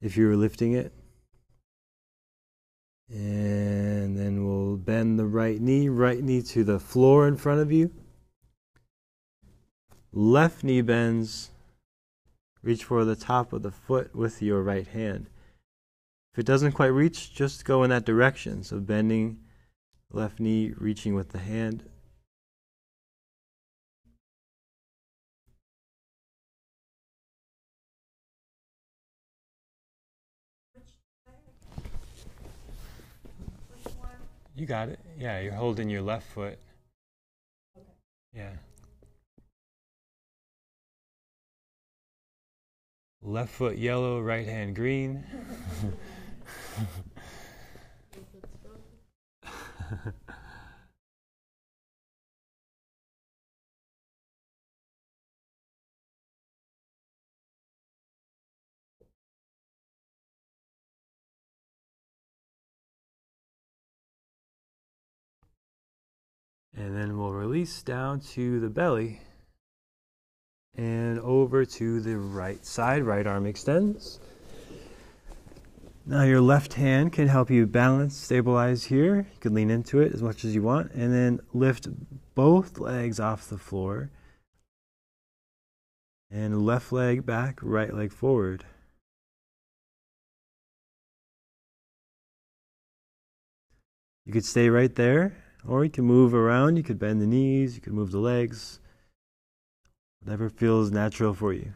If 0.00 0.16
you 0.16 0.26
were 0.26 0.36
lifting 0.36 0.72
it. 0.72 0.92
And 3.10 4.16
then 4.16 4.46
we'll 4.46 4.76
bend 4.76 5.18
the 5.18 5.26
right 5.26 5.60
knee, 5.60 5.88
right 5.88 6.22
knee 6.22 6.42
to 6.42 6.62
the 6.64 6.78
floor 6.78 7.26
in 7.26 7.36
front 7.36 7.60
of 7.60 7.72
you. 7.72 7.90
Left 10.12 10.64
knee 10.64 10.80
bends. 10.80 11.50
Reach 12.62 12.84
for 12.84 13.04
the 13.04 13.16
top 13.16 13.52
of 13.52 13.62
the 13.62 13.70
foot 13.70 14.14
with 14.14 14.42
your 14.42 14.62
right 14.62 14.86
hand. 14.86 15.28
If 16.32 16.38
it 16.38 16.46
doesn't 16.46 16.72
quite 16.72 16.86
reach, 16.86 17.34
just 17.34 17.64
go 17.64 17.82
in 17.82 17.90
that 17.90 18.04
direction. 18.04 18.62
So 18.62 18.78
bending 18.78 19.40
left 20.12 20.38
knee, 20.38 20.72
reaching 20.76 21.14
with 21.14 21.30
the 21.30 21.38
hand. 21.38 21.84
You 34.60 34.66
got 34.66 34.90
it. 34.90 34.98
Yeah, 35.18 35.40
you're 35.40 35.54
holding 35.54 35.88
your 35.88 36.02
left 36.02 36.26
foot. 36.34 36.58
Okay. 37.78 37.86
Yeah. 38.34 38.50
Left 43.22 43.50
foot 43.50 43.78
yellow, 43.78 44.20
right 44.20 44.46
hand 44.46 44.76
green. 44.76 45.24
And 66.80 66.96
then 66.96 67.18
we'll 67.18 67.34
release 67.34 67.82
down 67.82 68.20
to 68.32 68.58
the 68.58 68.70
belly 68.70 69.20
and 70.74 71.20
over 71.20 71.66
to 71.66 72.00
the 72.00 72.16
right 72.16 72.64
side. 72.64 73.02
Right 73.02 73.26
arm 73.26 73.44
extends. 73.44 74.18
Now 76.06 76.22
your 76.22 76.40
left 76.40 76.72
hand 76.72 77.12
can 77.12 77.28
help 77.28 77.50
you 77.50 77.66
balance, 77.66 78.16
stabilize 78.16 78.84
here. 78.84 79.16
You 79.16 79.40
can 79.40 79.52
lean 79.52 79.70
into 79.70 80.00
it 80.00 80.14
as 80.14 80.22
much 80.22 80.42
as 80.42 80.54
you 80.54 80.62
want 80.62 80.92
and 80.92 81.12
then 81.12 81.40
lift 81.52 81.86
both 82.34 82.78
legs 82.78 83.20
off 83.20 83.50
the 83.50 83.58
floor. 83.58 84.10
And 86.30 86.64
left 86.64 86.92
leg 86.92 87.26
back, 87.26 87.58
right 87.60 87.92
leg 87.92 88.10
forward. 88.10 88.64
You 94.24 94.32
could 94.32 94.46
stay 94.46 94.70
right 94.70 94.94
there 94.94 95.36
or 95.66 95.84
you 95.84 95.90
can 95.90 96.04
move 96.04 96.34
around, 96.34 96.76
you 96.76 96.82
could 96.82 96.98
bend 96.98 97.20
the 97.20 97.26
knees, 97.26 97.74
you 97.74 97.80
could 97.80 97.92
move 97.92 98.10
the 98.10 98.18
legs, 98.18 98.80
whatever 100.22 100.48
feels 100.48 100.90
natural 100.90 101.34
for 101.34 101.52
you. 101.52 101.72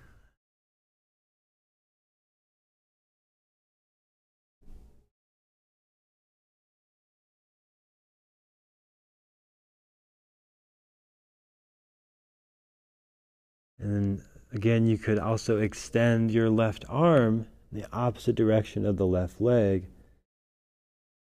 And 13.78 14.22
again, 14.52 14.86
you 14.86 14.96
could 14.96 15.18
also 15.18 15.58
extend 15.58 16.30
your 16.30 16.48
left 16.48 16.84
arm 16.88 17.46
in 17.70 17.80
the 17.80 17.86
opposite 17.92 18.34
direction 18.34 18.86
of 18.86 18.96
the 18.96 19.06
left 19.06 19.40
leg, 19.40 19.86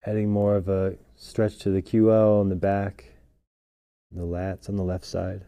adding 0.04 0.30
more 0.30 0.56
of 0.56 0.68
a 0.68 0.96
Stretch 1.24 1.58
to 1.58 1.70
the 1.70 1.80
QL 1.80 2.40
on 2.40 2.48
the 2.48 2.56
back, 2.56 3.04
the 4.10 4.22
lats 4.22 4.68
on 4.68 4.74
the 4.74 4.82
left 4.82 5.04
side. 5.04 5.44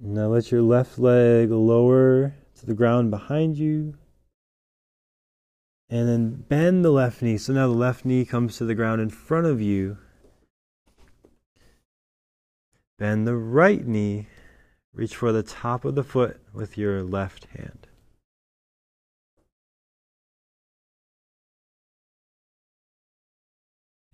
Now 0.00 0.28
let 0.28 0.50
your 0.50 0.62
left 0.62 0.98
leg 0.98 1.50
lower 1.50 2.34
to 2.56 2.66
the 2.66 2.74
ground 2.74 3.10
behind 3.10 3.58
you. 3.58 3.94
And 5.90 6.06
then 6.06 6.44
bend 6.48 6.84
the 6.84 6.90
left 6.90 7.22
knee. 7.22 7.38
So 7.38 7.52
now 7.52 7.66
the 7.66 7.74
left 7.74 8.04
knee 8.04 8.24
comes 8.24 8.58
to 8.58 8.64
the 8.64 8.74
ground 8.74 9.00
in 9.00 9.08
front 9.08 9.46
of 9.46 9.60
you. 9.60 9.96
Bend 12.98 13.26
the 13.26 13.36
right 13.36 13.86
knee. 13.86 14.26
Reach 14.92 15.14
for 15.14 15.32
the 15.32 15.42
top 15.42 15.84
of 15.84 15.94
the 15.94 16.02
foot 16.02 16.40
with 16.52 16.76
your 16.76 17.02
left 17.02 17.46
hand. 17.56 17.86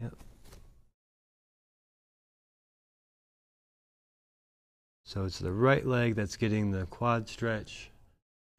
Yep. 0.00 0.14
So 5.04 5.24
it's 5.24 5.38
the 5.38 5.52
right 5.52 5.86
leg 5.86 6.14
that's 6.14 6.36
getting 6.36 6.70
the 6.70 6.86
quad 6.86 7.28
stretch 7.28 7.90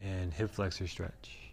and 0.02 0.34
hip 0.34 0.50
flexor 0.50 0.88
stretch. 0.88 1.45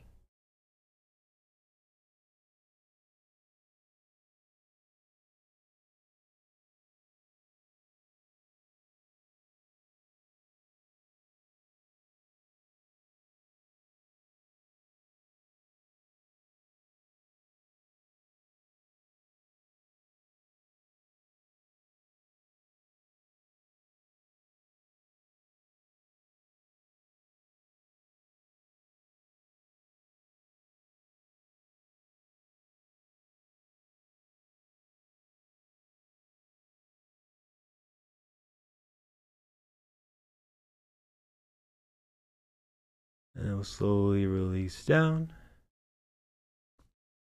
Slowly 43.63 44.27
release 44.27 44.85
down. 44.85 45.33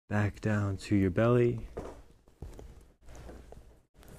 Back 0.09 0.39
down 0.39 0.77
to 0.77 0.95
your 0.95 1.09
belly. 1.09 1.67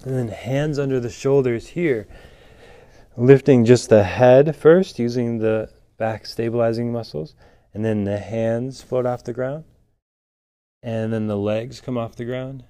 And 0.05 0.15
then 0.15 0.29
hands 0.29 0.79
under 0.79 1.01
the 1.01 1.11
shoulders 1.11 1.69
here. 1.69 2.07
Lifting 3.17 3.65
just 3.65 3.89
the 3.89 4.05
head 4.05 4.55
first 4.57 4.99
using 4.99 5.39
the 5.39 5.71
back 5.97 6.27
stabilizing 6.27 6.93
muscles. 6.93 7.35
And 7.73 7.85
then 7.85 8.05
the 8.05 8.19
hands 8.19 8.83
float 8.83 9.07
off 9.07 9.25
the 9.25 9.33
ground. 9.33 9.65
And 10.83 11.13
then 11.13 11.29
the 11.29 11.37
legs 11.37 11.81
come 11.81 11.97
off 11.97 12.17
the 12.17 12.25
ground. 12.25 12.65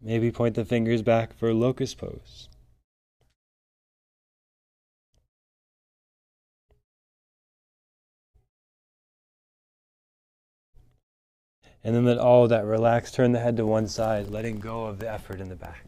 Maybe 0.00 0.30
point 0.30 0.54
the 0.54 0.64
fingers 0.64 1.00
back 1.00 1.32
for 1.32 1.54
locust 1.54 1.96
pose. 1.96 2.48
And 11.84 11.96
then 11.96 12.04
let 12.04 12.18
all 12.18 12.46
that 12.48 12.64
relax, 12.64 13.10
turn 13.10 13.32
the 13.32 13.40
head 13.40 13.56
to 13.56 13.66
one 13.66 13.88
side, 13.88 14.30
letting 14.30 14.60
go 14.60 14.84
of 14.84 15.00
the 15.00 15.10
effort 15.10 15.40
in 15.40 15.48
the 15.48 15.56
back. 15.56 15.84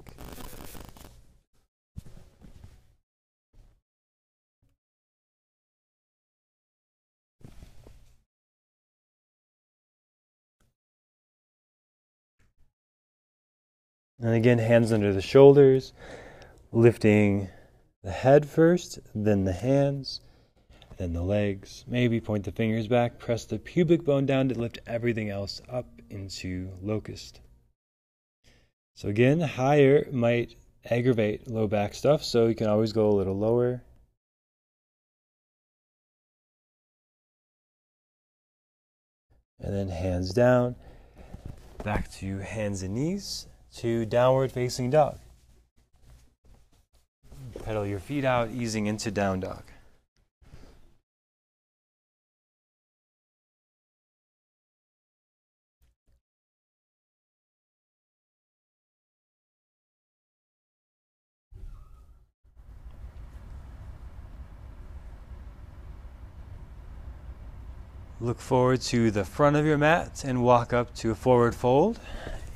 And 14.21 14.35
again, 14.35 14.59
hands 14.59 14.91
under 14.91 15.13
the 15.13 15.21
shoulders, 15.21 15.93
lifting 16.73 17.51
the 18.03 18.11
head 18.11 18.47
first, 18.47 18.99
then 19.15 19.45
the 19.45 19.53
hands, 19.53 20.23
then 20.97 21.13
the 21.13 21.23
legs. 21.23 21.85
Maybe 21.87 22.21
point 22.21 22.45
the 22.45 22.53
fingers 22.53 22.89
back, 22.89 23.19
press 23.19 23.45
the 23.45 23.59
pubic 23.59 24.05
bone 24.05 24.27
down 24.27 24.49
to 24.49 24.59
lift 24.59 24.79
everything 24.87 25.31
else 25.31 25.61
up 25.69 25.87
into 26.11 26.71
locust. 26.83 27.41
So, 28.95 29.09
again, 29.09 29.41
higher 29.41 30.07
might 30.13 30.55
aggravate 30.89 31.49
low 31.49 31.67
back 31.67 31.95
stuff, 31.95 32.23
so 32.23 32.47
you 32.47 32.55
can 32.55 32.69
always 32.69 32.93
go 32.93 33.09
a 33.09 33.17
little 33.17 33.37
lower. 33.37 33.83
And 39.59 39.75
then 39.75 39.89
hands 39.89 40.33
down, 40.33 40.77
back 41.83 42.11
to 42.15 42.39
hands 42.39 42.83
and 42.83 42.95
knees 42.95 43.47
to 43.77 44.05
downward 44.05 44.53
facing 44.53 44.91
dog. 44.91 45.19
Pedal 47.65 47.87
your 47.87 47.99
feet 47.99 48.25
out, 48.25 48.51
easing 48.51 48.87
into 48.87 49.11
down 49.11 49.41
dog. 49.41 49.63
Look 68.25 68.41
forward 68.41 68.81
to 68.81 69.11
the 69.11 69.23
front 69.23 69.55
of 69.55 69.67
your 69.67 69.77
mat 69.77 70.25
and 70.25 70.43
walk 70.43 70.73
up 70.73 70.95
to 70.95 71.11
a 71.11 71.15
forward 71.15 71.55
fold 71.55 72.01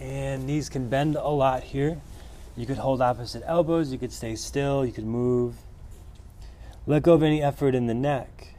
and 0.01 0.47
knees 0.47 0.71
can 0.71 0.89
bend 0.89 1.15
a 1.15 1.29
lot 1.29 1.63
here. 1.63 2.01
You 2.57 2.65
could 2.65 2.79
hold 2.79 3.03
opposite 3.03 3.43
elbows, 3.45 3.93
you 3.93 3.99
could 3.99 4.11
stay 4.11 4.35
still, 4.35 4.87
you 4.87 4.93
could 4.93 5.05
move. 5.05 5.57
Let 6.87 7.03
go 7.03 7.13
of 7.13 7.23
any 7.23 7.43
effort 7.43 7.75
in 7.75 7.87
the 7.87 7.93
neck. 7.93 8.55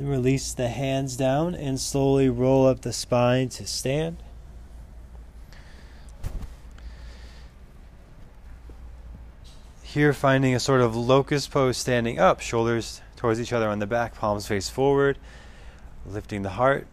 And 0.00 0.08
release 0.08 0.54
the 0.54 0.70
hands 0.70 1.14
down 1.14 1.54
and 1.54 1.78
slowly 1.78 2.30
roll 2.30 2.66
up 2.66 2.80
the 2.80 2.90
spine 2.90 3.50
to 3.50 3.66
stand. 3.66 4.16
Here, 9.82 10.14
finding 10.14 10.54
a 10.54 10.58
sort 10.58 10.80
of 10.80 10.96
locust 10.96 11.50
pose 11.50 11.76
standing 11.76 12.18
up, 12.18 12.40
shoulders 12.40 13.02
towards 13.14 13.38
each 13.38 13.52
other 13.52 13.68
on 13.68 13.78
the 13.78 13.86
back, 13.86 14.14
palms 14.14 14.46
face 14.46 14.70
forward, 14.70 15.18
lifting 16.06 16.40
the 16.40 16.48
heart. 16.48 16.86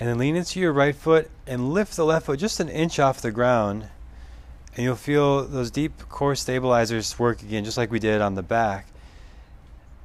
And 0.00 0.08
then 0.08 0.16
lean 0.16 0.34
into 0.34 0.60
your 0.60 0.72
right 0.72 0.96
foot 0.96 1.30
and 1.46 1.74
lift 1.74 1.94
the 1.94 2.06
left 2.06 2.24
foot 2.24 2.38
just 2.38 2.58
an 2.58 2.70
inch 2.70 2.98
off 2.98 3.20
the 3.20 3.30
ground. 3.30 3.90
And 4.74 4.84
you'll 4.84 4.96
feel 4.96 5.44
those 5.44 5.70
deep 5.70 6.08
core 6.08 6.36
stabilizers 6.36 7.18
work 7.18 7.42
again, 7.42 7.66
just 7.66 7.76
like 7.76 7.90
we 7.90 7.98
did 7.98 8.22
on 8.22 8.34
the 8.34 8.42
back 8.42 8.86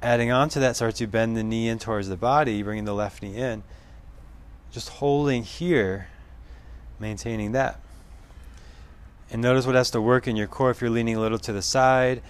adding 0.02 0.30
on 0.30 0.48
to 0.50 0.60
that, 0.60 0.76
start 0.76 0.96
to 0.96 1.06
bend 1.06 1.36
the 1.36 1.44
knee 1.44 1.68
in 1.68 1.78
towards 1.78 2.08
the 2.08 2.16
body, 2.16 2.62
bringing 2.62 2.84
the 2.84 2.94
left 2.94 3.22
knee 3.22 3.36
in. 3.36 3.62
Just 4.72 4.88
holding 4.88 5.44
here, 5.44 6.08
maintaining 6.98 7.52
that. 7.52 7.78
And 9.30 9.40
notice 9.40 9.64
what 9.64 9.74
has 9.74 9.90
to 9.92 10.00
work 10.00 10.26
in 10.26 10.36
your 10.36 10.46
core 10.46 10.70
if 10.70 10.80
you're 10.80 10.90
leaning 10.90 11.16
a 11.16 11.20
little 11.20 11.38
to 11.38 11.52
the 11.52 11.62
side, 11.62 12.20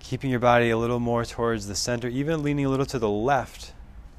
keeping 0.00 0.30
your 0.30 0.40
body 0.40 0.70
a 0.70 0.76
little 0.76 1.00
more 1.00 1.24
towards 1.24 1.68
the 1.68 1.74
center, 1.74 2.08
even 2.08 2.42
leaning 2.42 2.66
a 2.66 2.68
little 2.68 2.86
to 2.86 2.98
the 2.98 3.08
left, 3.08 3.72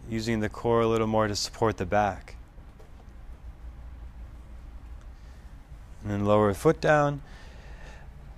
using 0.10 0.40
the 0.40 0.50
core 0.50 0.82
a 0.82 0.88
little 0.88 1.08
more 1.08 1.28
to 1.28 1.36
support 1.36 1.78
the 1.78 1.86
back. 1.86 2.36
And 6.02 6.12
then 6.12 6.26
lower 6.26 6.50
the 6.52 6.58
foot 6.58 6.82
down. 6.82 7.22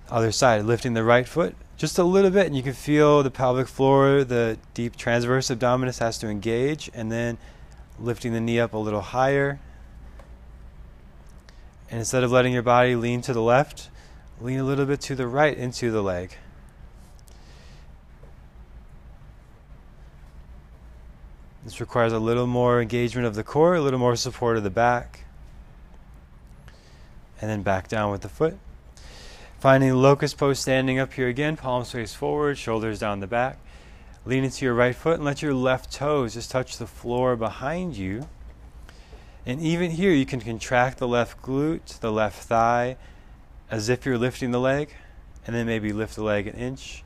Other 0.08 0.30
side, 0.30 0.64
lifting 0.64 0.94
the 0.94 1.02
right 1.02 1.26
foot, 1.26 1.56
just 1.76 1.98
a 1.98 2.04
little 2.04 2.30
bit, 2.30 2.46
and 2.46 2.56
you 2.56 2.62
can 2.62 2.72
feel 2.72 3.22
the 3.22 3.30
pelvic 3.30 3.66
floor, 3.66 4.22
the 4.22 4.56
deep 4.72 4.96
transverse 4.96 5.48
abdominis 5.48 5.98
has 5.98 6.16
to 6.18 6.28
engage, 6.28 6.88
and 6.94 7.10
then 7.10 7.38
lifting 7.98 8.32
the 8.32 8.40
knee 8.40 8.60
up 8.60 8.72
a 8.72 8.78
little 8.78 9.00
higher. 9.00 9.58
And 11.90 11.98
instead 11.98 12.22
of 12.22 12.30
letting 12.30 12.52
your 12.52 12.62
body 12.62 12.94
lean 12.94 13.20
to 13.22 13.32
the 13.32 13.42
left, 13.42 13.90
lean 14.40 14.58
a 14.58 14.64
little 14.64 14.86
bit 14.86 15.00
to 15.02 15.14
the 15.14 15.26
right 15.26 15.56
into 15.56 15.90
the 15.90 16.02
leg. 16.02 16.36
This 21.64 21.80
requires 21.80 22.12
a 22.12 22.20
little 22.20 22.46
more 22.46 22.80
engagement 22.80 23.26
of 23.26 23.34
the 23.34 23.42
core, 23.42 23.74
a 23.74 23.80
little 23.80 23.98
more 23.98 24.14
support 24.14 24.56
of 24.56 24.62
the 24.62 24.70
back. 24.70 25.24
And 27.40 27.50
then 27.50 27.62
back 27.62 27.88
down 27.88 28.12
with 28.12 28.20
the 28.20 28.28
foot. 28.28 28.56
Finding 29.58 29.94
locust 29.94 30.36
pose 30.36 30.58
standing 30.58 30.98
up 30.98 31.14
here 31.14 31.28
again, 31.28 31.56
palms 31.56 31.90
face 31.90 32.12
forward, 32.12 32.58
shoulders 32.58 32.98
down 32.98 33.20
the 33.20 33.26
back. 33.26 33.58
Lean 34.26 34.44
into 34.44 34.66
your 34.66 34.74
right 34.74 34.94
foot 34.94 35.14
and 35.14 35.24
let 35.24 35.40
your 35.40 35.54
left 35.54 35.90
toes 35.90 36.34
just 36.34 36.50
touch 36.50 36.76
the 36.76 36.86
floor 36.86 37.36
behind 37.36 37.96
you. 37.96 38.28
And 39.46 39.60
even 39.62 39.92
here, 39.92 40.10
you 40.10 40.26
can 40.26 40.40
contract 40.40 40.98
the 40.98 41.08
left 41.08 41.40
glute, 41.40 42.00
the 42.00 42.12
left 42.12 42.42
thigh, 42.42 42.96
as 43.70 43.88
if 43.88 44.04
you're 44.04 44.18
lifting 44.18 44.50
the 44.50 44.60
leg, 44.60 44.94
and 45.46 45.56
then 45.56 45.64
maybe 45.64 45.90
lift 45.90 46.16
the 46.16 46.22
leg 46.22 46.46
an 46.46 46.54
inch, 46.54 47.02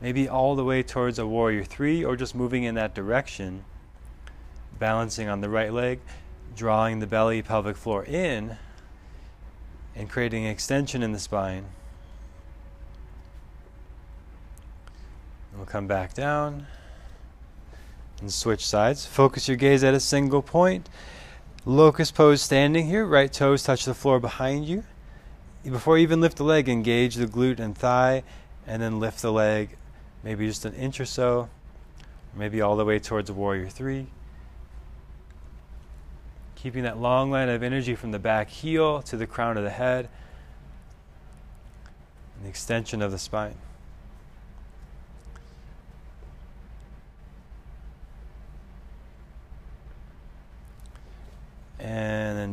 maybe 0.00 0.26
all 0.26 0.56
the 0.56 0.64
way 0.64 0.82
towards 0.82 1.18
a 1.18 1.26
warrior 1.26 1.64
three, 1.64 2.02
or 2.02 2.16
just 2.16 2.34
moving 2.34 2.64
in 2.64 2.76
that 2.76 2.94
direction, 2.94 3.64
balancing 4.78 5.28
on 5.28 5.42
the 5.42 5.50
right 5.50 5.72
leg, 5.72 6.00
drawing 6.56 7.00
the 7.00 7.06
belly 7.06 7.42
pelvic 7.42 7.76
floor 7.76 8.04
in, 8.04 8.56
and 9.94 10.08
creating 10.08 10.46
extension 10.46 11.02
in 11.02 11.12
the 11.12 11.18
spine. 11.18 11.66
We'll 15.56 15.66
come 15.66 15.86
back 15.86 16.14
down 16.14 16.66
and 18.20 18.32
switch 18.32 18.66
sides. 18.66 19.06
Focus 19.06 19.48
your 19.48 19.56
gaze 19.56 19.84
at 19.84 19.94
a 19.94 20.00
single 20.00 20.42
point. 20.42 20.88
Locust 21.64 22.14
pose 22.14 22.40
standing 22.40 22.86
here. 22.86 23.04
Right 23.04 23.32
toes 23.32 23.62
touch 23.62 23.84
the 23.84 23.94
floor 23.94 24.20
behind 24.20 24.66
you. 24.66 24.84
Before 25.64 25.98
you 25.98 26.02
even 26.02 26.20
lift 26.20 26.38
the 26.38 26.44
leg, 26.44 26.68
engage 26.68 27.16
the 27.16 27.26
glute 27.26 27.60
and 27.60 27.76
thigh, 27.76 28.22
and 28.66 28.80
then 28.80 28.98
lift 28.98 29.20
the 29.20 29.32
leg 29.32 29.76
maybe 30.22 30.46
just 30.46 30.64
an 30.64 30.74
inch 30.74 31.00
or 31.00 31.04
so, 31.04 31.48
maybe 32.34 32.60
all 32.60 32.76
the 32.76 32.84
way 32.84 32.98
towards 32.98 33.30
warrior 33.30 33.68
three. 33.68 34.06
Keeping 36.54 36.82
that 36.82 36.98
long 36.98 37.30
line 37.30 37.48
of 37.48 37.62
energy 37.62 37.94
from 37.94 38.10
the 38.10 38.18
back 38.18 38.50
heel 38.50 39.02
to 39.02 39.16
the 39.16 39.26
crown 39.26 39.56
of 39.56 39.64
the 39.64 39.70
head, 39.70 40.08
and 42.36 42.44
the 42.44 42.48
extension 42.48 43.00
of 43.00 43.10
the 43.10 43.18
spine. 43.18 43.54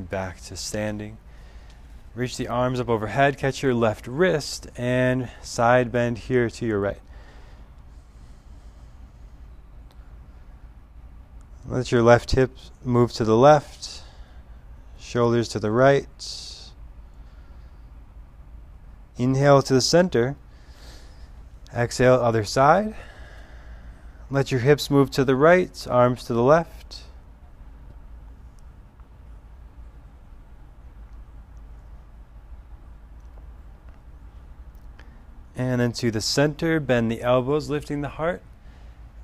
back 0.10 0.42
to 0.42 0.56
standing. 0.56 1.18
Reach 2.16 2.38
the 2.38 2.48
arms 2.48 2.80
up 2.80 2.90
overhead, 2.90 3.38
catch 3.38 3.62
your 3.62 3.74
left 3.74 4.08
wrist, 4.08 4.68
and 4.76 5.30
side 5.42 5.92
bend 5.92 6.18
here 6.18 6.50
to 6.50 6.66
your 6.66 6.80
right. 6.80 7.02
Let 11.68 11.92
your 11.92 12.02
left 12.02 12.32
hip 12.32 12.58
move 12.84 13.12
to 13.14 13.26
the 13.26 13.36
left, 13.36 14.02
shoulders 15.00 15.50
to 15.50 15.60
the 15.60 15.70
right. 15.70 16.08
Inhale 19.18 19.62
to 19.64 19.74
the 19.74 19.82
center. 19.82 20.38
Exhale, 21.76 22.14
other 22.14 22.46
side. 22.46 22.96
Let 24.30 24.52
your 24.52 24.62
hips 24.62 24.90
move 24.90 25.12
to 25.12 25.26
the 25.26 25.36
right, 25.36 25.86
arms 25.90 26.24
to 26.26 26.34
the 26.34 26.44
left. 26.44 27.04
And 35.58 35.82
then 35.82 35.92
to 35.94 36.12
the 36.12 36.22
center, 36.22 36.80
bend 36.80 37.12
the 37.12 37.24
elbows, 37.24 37.68
lifting 37.68 38.02
the 38.02 38.10
heart. 38.10 38.44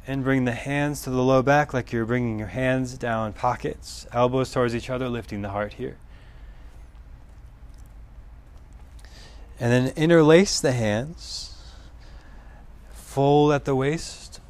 And 0.05 0.23
bring 0.23 0.43
the 0.43 0.51
hands 0.51 1.03
to 1.03 1.11
the 1.11 1.21
low 1.21 1.41
back 1.41 1.73
like 1.73 1.93
you're 1.93 2.05
bringing 2.05 2.37
your 2.37 2.49
hands 2.49 2.97
down 2.97 3.31
pockets, 3.31 4.05
elbows 4.11 4.51
towards 4.51 4.75
each 4.75 4.89
other, 4.89 5.07
lifting 5.07 5.43
the 5.43 5.51
heart 5.51 5.73
here. 5.73 5.95
And 9.61 9.71
then 9.71 9.93
interlace 9.95 10.59
the 10.59 10.73
hands, 10.73 11.55
fold 12.91 13.53
at 13.53 13.63
the 13.63 13.75
waist, 13.75 14.41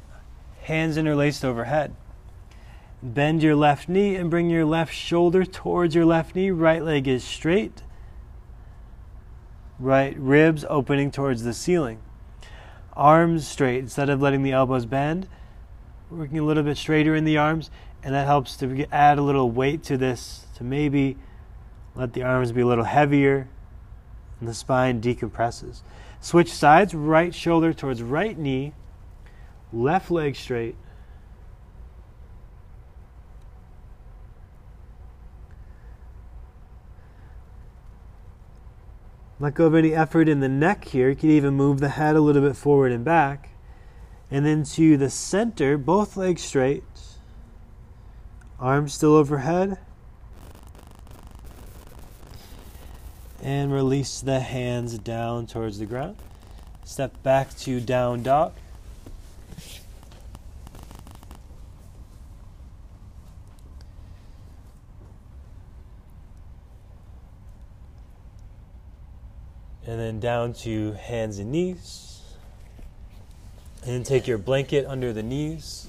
hands 0.62 0.96
interlaced 0.96 1.44
overhead. 1.44 1.94
Bend 3.00 3.42
your 3.42 3.54
left 3.54 3.88
knee 3.88 4.16
and 4.16 4.30
bring 4.30 4.50
your 4.50 4.64
left 4.64 4.92
shoulder 4.92 5.44
towards 5.44 5.94
your 5.94 6.06
left 6.06 6.34
knee. 6.34 6.50
Right 6.50 6.82
leg 6.82 7.06
is 7.06 7.22
straight. 7.22 7.82
Right 9.84 10.18
ribs 10.18 10.64
opening 10.70 11.10
towards 11.10 11.42
the 11.42 11.52
ceiling. 11.52 11.98
Arms 12.94 13.46
straight 13.46 13.80
instead 13.80 14.08
of 14.08 14.22
letting 14.22 14.42
the 14.42 14.52
elbows 14.52 14.86
bend. 14.86 15.28
Working 16.10 16.38
a 16.38 16.42
little 16.42 16.62
bit 16.62 16.78
straighter 16.78 17.14
in 17.14 17.26
the 17.26 17.36
arms, 17.36 17.70
and 18.02 18.14
that 18.14 18.24
helps 18.24 18.56
to 18.56 18.86
add 18.90 19.18
a 19.18 19.22
little 19.22 19.50
weight 19.50 19.82
to 19.82 19.98
this 19.98 20.46
to 20.56 20.64
maybe 20.64 21.18
let 21.94 22.14
the 22.14 22.22
arms 22.22 22.50
be 22.50 22.62
a 22.62 22.66
little 22.66 22.84
heavier 22.84 23.46
and 24.40 24.48
the 24.48 24.54
spine 24.54 25.02
decompresses. 25.02 25.82
Switch 26.18 26.50
sides, 26.50 26.94
right 26.94 27.34
shoulder 27.34 27.74
towards 27.74 28.02
right 28.02 28.38
knee, 28.38 28.72
left 29.70 30.10
leg 30.10 30.34
straight. 30.34 30.76
Let 39.44 39.56
go 39.56 39.66
of 39.66 39.74
any 39.74 39.94
effort 39.94 40.26
in 40.26 40.40
the 40.40 40.48
neck 40.48 40.86
here. 40.86 41.10
You 41.10 41.16
can 41.16 41.28
even 41.28 41.52
move 41.52 41.78
the 41.78 41.90
head 41.90 42.16
a 42.16 42.20
little 42.22 42.40
bit 42.40 42.56
forward 42.56 42.92
and 42.92 43.04
back. 43.04 43.50
And 44.30 44.46
then 44.46 44.64
to 44.64 44.96
the 44.96 45.10
center, 45.10 45.76
both 45.76 46.16
legs 46.16 46.40
straight. 46.40 46.82
Arms 48.58 48.94
still 48.94 49.14
overhead. 49.14 49.76
And 53.42 53.70
release 53.70 54.22
the 54.22 54.40
hands 54.40 54.98
down 54.98 55.46
towards 55.46 55.78
the 55.78 55.84
ground. 55.84 56.16
Step 56.84 57.22
back 57.22 57.54
to 57.58 57.80
down 57.80 58.22
dog. 58.22 58.54
And 69.94 70.02
then 70.02 70.18
down 70.18 70.54
to 70.54 70.94
hands 70.94 71.38
and 71.38 71.52
knees. 71.52 72.20
And 73.84 73.92
then 73.92 74.02
take 74.02 74.26
your 74.26 74.38
blanket 74.38 74.86
under 74.86 75.12
the 75.12 75.22
knees. 75.22 75.86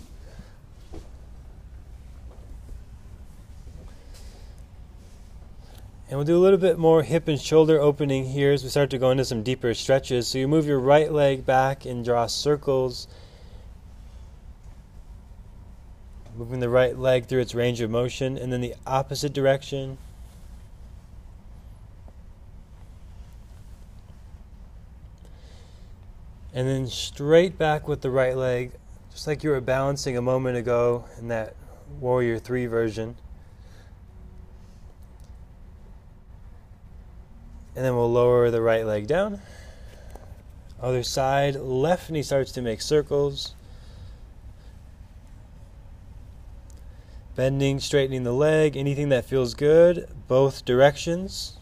And 6.07 6.19
we'll 6.19 6.23
do 6.23 6.37
a 6.37 6.43
little 6.43 6.59
bit 6.59 6.77
more 6.77 7.01
hip 7.01 7.27
and 7.27 7.41
shoulder 7.41 7.81
opening 7.81 8.25
here 8.25 8.51
as 8.51 8.63
we 8.63 8.69
start 8.69 8.91
to 8.91 8.99
go 8.99 9.09
into 9.09 9.25
some 9.25 9.41
deeper 9.41 9.73
stretches. 9.73 10.27
So 10.27 10.37
you 10.37 10.47
move 10.47 10.67
your 10.67 10.79
right 10.79 11.11
leg 11.11 11.43
back 11.43 11.83
and 11.83 12.05
draw 12.05 12.27
circles. 12.27 13.07
Moving 16.37 16.59
the 16.59 16.69
right 16.69 16.95
leg 16.95 17.25
through 17.25 17.41
its 17.41 17.55
range 17.55 17.81
of 17.81 17.89
motion, 17.89 18.37
and 18.37 18.53
then 18.53 18.61
the 18.61 18.75
opposite 18.85 19.33
direction. 19.33 19.97
And 26.55 26.69
then 26.69 26.87
straight 26.87 27.57
back 27.57 27.85
with 27.85 27.99
the 27.99 28.09
right 28.09 28.37
leg, 28.37 28.71
just 29.11 29.27
like 29.27 29.43
you 29.43 29.49
were 29.49 29.59
balancing 29.59 30.15
a 30.15 30.21
moment 30.21 30.55
ago 30.55 31.03
in 31.19 31.27
that 31.27 31.53
Warrior 31.99 32.39
3 32.39 32.65
version. 32.67 33.17
And 37.75 37.83
then 37.83 37.93
we'll 37.93 38.09
lower 38.09 38.49
the 38.51 38.61
right 38.61 38.85
leg 38.85 39.05
down. 39.05 39.41
Other 40.81 41.03
side, 41.03 41.55
left 41.57 42.09
knee 42.09 42.23
starts 42.23 42.53
to 42.53 42.61
make 42.61 42.81
circles. 42.81 43.53
Bending, 47.35 47.81
straightening 47.81 48.23
the 48.23 48.31
leg, 48.31 48.77
anything 48.77 49.09
that 49.09 49.25
feels 49.25 49.55
good, 49.55 50.07
both 50.29 50.63
directions. 50.63 51.54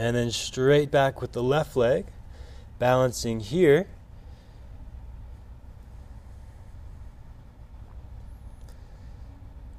And 0.00 0.16
then 0.16 0.30
straight 0.30 0.90
back 0.90 1.20
with 1.20 1.32
the 1.32 1.42
left 1.42 1.76
leg, 1.76 2.06
balancing 2.78 3.40
here. 3.40 3.86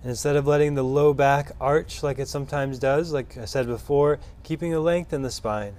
instead 0.04 0.36
of 0.36 0.48
letting 0.48 0.74
the 0.74 0.84
low 0.84 1.14
back 1.14 1.52
arch 1.62 2.02
like 2.02 2.18
it 2.18 2.28
sometimes 2.28 2.80
does, 2.80 3.12
like 3.14 3.38
I 3.38 3.46
said 3.46 3.66
before, 3.68 4.20
keeping 4.44 4.74
a 4.74 4.80
length 4.80 5.12
in 5.14 5.22
the 5.24 5.30
spine. 5.32 5.76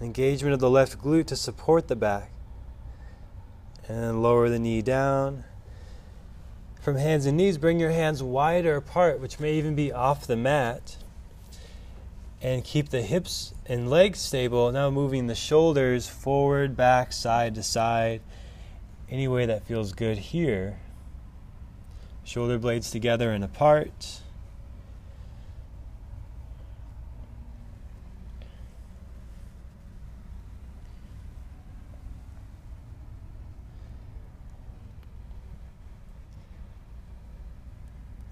Engagement 0.00 0.52
of 0.52 0.60
the 0.60 0.70
left 0.70 0.98
glute 0.98 1.26
to 1.26 1.36
support 1.36 1.88
the 1.88 1.96
back. 1.96 2.30
And 3.88 4.22
lower 4.22 4.48
the 4.48 4.58
knee 4.58 4.82
down. 4.82 5.44
From 6.80 6.96
hands 6.96 7.26
and 7.26 7.36
knees, 7.36 7.58
bring 7.58 7.80
your 7.80 7.92
hands 7.92 8.22
wider 8.22 8.76
apart, 8.76 9.20
which 9.20 9.40
may 9.40 9.54
even 9.54 9.74
be 9.74 9.92
off 9.92 10.26
the 10.26 10.36
mat 10.36 10.96
and 12.44 12.62
keep 12.62 12.90
the 12.90 13.00
hips 13.00 13.54
and 13.64 13.88
legs 13.88 14.18
stable. 14.18 14.70
Now 14.70 14.90
moving 14.90 15.28
the 15.28 15.34
shoulders 15.34 16.06
forward, 16.06 16.76
back, 16.76 17.10
side 17.10 17.54
to 17.54 17.62
side, 17.62 18.20
any 19.08 19.26
way 19.26 19.46
that 19.46 19.66
feels 19.66 19.94
good 19.94 20.18
here. 20.18 20.78
Shoulder 22.22 22.58
blades 22.58 22.90
together 22.90 23.30
and 23.30 23.42
apart. 23.42 24.20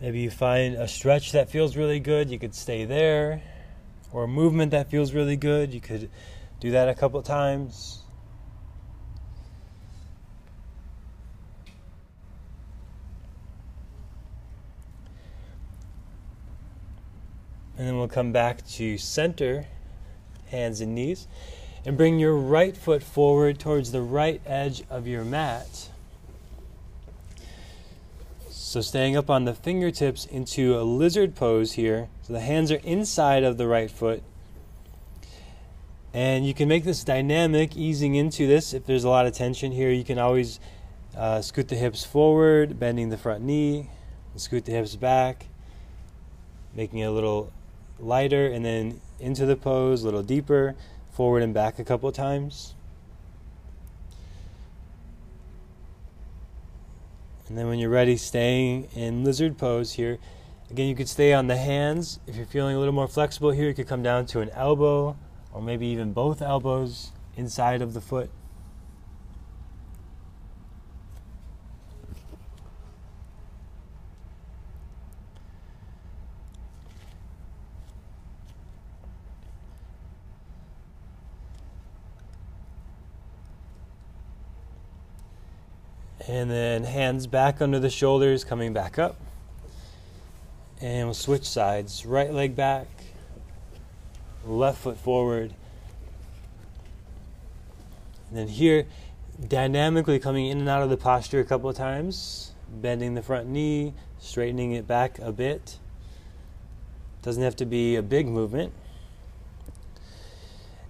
Maybe 0.02 0.20
you 0.20 0.30
find 0.30 0.74
a 0.74 0.86
stretch 0.86 1.32
that 1.32 1.48
feels 1.48 1.78
really 1.78 2.00
good, 2.00 2.28
you 2.28 2.38
could 2.38 2.54
stay 2.54 2.84
there 2.84 3.40
or 4.12 4.24
a 4.24 4.28
movement 4.28 4.70
that 4.72 4.90
feels 4.90 5.12
really 5.12 5.36
good. 5.36 5.72
You 5.72 5.80
could 5.80 6.10
do 6.60 6.70
that 6.70 6.88
a 6.88 6.94
couple 6.94 7.20
times. 7.22 7.98
And 17.78 17.88
then 17.88 17.98
we'll 17.98 18.06
come 18.06 18.32
back 18.32 18.64
to 18.72 18.96
center, 18.98 19.66
hands 20.46 20.80
and 20.80 20.94
knees, 20.94 21.26
and 21.84 21.96
bring 21.96 22.18
your 22.20 22.36
right 22.36 22.76
foot 22.76 23.02
forward 23.02 23.58
towards 23.58 23.90
the 23.90 24.02
right 24.02 24.40
edge 24.46 24.84
of 24.88 25.08
your 25.08 25.24
mat. 25.24 25.88
So 28.72 28.80
staying 28.80 29.18
up 29.18 29.28
on 29.28 29.44
the 29.44 29.52
fingertips 29.52 30.24
into 30.24 30.78
a 30.78 30.80
lizard 30.80 31.34
pose 31.34 31.72
here. 31.72 32.08
So 32.22 32.32
the 32.32 32.40
hands 32.40 32.72
are 32.72 32.80
inside 32.84 33.44
of 33.44 33.58
the 33.58 33.66
right 33.66 33.90
foot. 33.90 34.22
And 36.14 36.46
you 36.46 36.54
can 36.54 36.68
make 36.68 36.82
this 36.82 37.04
dynamic, 37.04 37.76
easing 37.76 38.14
into 38.14 38.46
this. 38.46 38.72
If 38.72 38.86
there's 38.86 39.04
a 39.04 39.10
lot 39.10 39.26
of 39.26 39.34
tension 39.34 39.72
here, 39.72 39.90
you 39.90 40.04
can 40.04 40.18
always 40.18 40.58
uh, 41.14 41.42
scoot 41.42 41.68
the 41.68 41.74
hips 41.74 42.02
forward, 42.02 42.80
bending 42.80 43.10
the 43.10 43.18
front 43.18 43.44
knee, 43.44 43.90
scoot 44.36 44.64
the 44.64 44.72
hips 44.72 44.96
back, 44.96 45.48
making 46.74 47.00
it 47.00 47.04
a 47.04 47.10
little 47.10 47.52
lighter, 47.98 48.46
and 48.46 48.64
then 48.64 49.02
into 49.20 49.44
the 49.44 49.54
pose, 49.54 50.00
a 50.00 50.06
little 50.06 50.22
deeper, 50.22 50.76
forward 51.10 51.42
and 51.42 51.52
back 51.52 51.78
a 51.78 51.84
couple 51.84 52.10
times. 52.10 52.72
And 57.48 57.58
then 57.58 57.68
when 57.68 57.78
you're 57.78 57.90
ready, 57.90 58.16
staying 58.16 58.84
in 58.94 59.24
lizard 59.24 59.58
pose 59.58 59.92
here. 59.92 60.18
Again, 60.70 60.88
you 60.88 60.94
could 60.94 61.08
stay 61.08 61.32
on 61.32 61.48
the 61.48 61.56
hands. 61.56 62.18
If 62.26 62.36
you're 62.36 62.46
feeling 62.46 62.76
a 62.76 62.78
little 62.78 62.94
more 62.94 63.08
flexible 63.08 63.50
here, 63.50 63.68
you 63.68 63.74
could 63.74 63.88
come 63.88 64.02
down 64.02 64.26
to 64.26 64.40
an 64.40 64.50
elbow 64.50 65.16
or 65.52 65.60
maybe 65.60 65.86
even 65.86 66.12
both 66.12 66.40
elbows. 66.40 67.12
inside 67.36 67.80
of 67.82 67.94
the 67.94 68.00
foot. 68.00 68.30
And 86.28 86.50
then 86.50 86.84
hands 87.12 87.26
back 87.26 87.60
under 87.60 87.78
the 87.78 87.90
shoulders, 87.90 88.42
coming 88.42 88.72
back 88.72 88.98
up. 88.98 89.16
And 90.80 91.08
we'll 91.08 91.12
switch 91.12 91.44
sides. 91.44 92.06
Right 92.06 92.32
leg 92.32 92.56
back, 92.56 92.86
left 94.46 94.78
foot 94.78 94.96
forward. 94.96 95.52
And 98.30 98.38
then 98.38 98.48
here, 98.48 98.86
dynamically 99.46 100.18
coming 100.18 100.46
in 100.46 100.60
and 100.60 100.68
out 100.70 100.80
of 100.80 100.88
the 100.88 100.96
posture 100.96 101.38
a 101.38 101.44
couple 101.44 101.68
of 101.68 101.76
times, 101.76 102.52
bending 102.80 103.14
the 103.14 103.20
front 103.20 103.46
knee, 103.46 103.92
straightening 104.18 104.72
it 104.72 104.86
back 104.86 105.18
a 105.18 105.32
bit. 105.32 105.76
Doesn't 107.20 107.42
have 107.42 107.56
to 107.56 107.66
be 107.66 107.94
a 107.94 108.02
big 108.02 108.26
movement. 108.26 108.72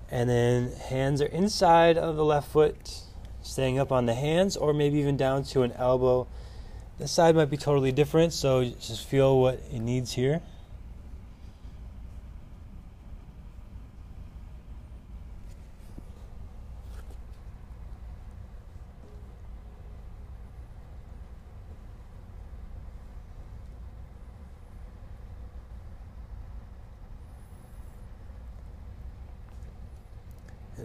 And 0.09 0.31
then 0.31 0.71
hands 0.71 1.21
are 1.21 1.27
inside 1.27 1.99
of 1.99 2.15
the 2.15 2.25
left 2.25 2.53
foot, 2.53 3.01
staying 3.43 3.79
up 3.79 3.93
on 3.93 4.07
the 4.07 4.15
hands 4.15 4.57
or 4.57 4.73
maybe 4.73 4.99
even 4.99 5.17
down 5.17 5.45
to 5.45 5.63
an 5.63 5.73
elbow. 5.73 6.27
This 6.99 7.11
side 7.13 7.35
might 7.35 7.51
be 7.51 7.57
totally 7.57 7.93
different, 7.93 8.33
so 8.33 8.65
just 8.65 9.07
feel 9.07 9.41
what 9.41 9.61
it 9.73 9.81
needs 9.81 10.13
here. 10.13 10.41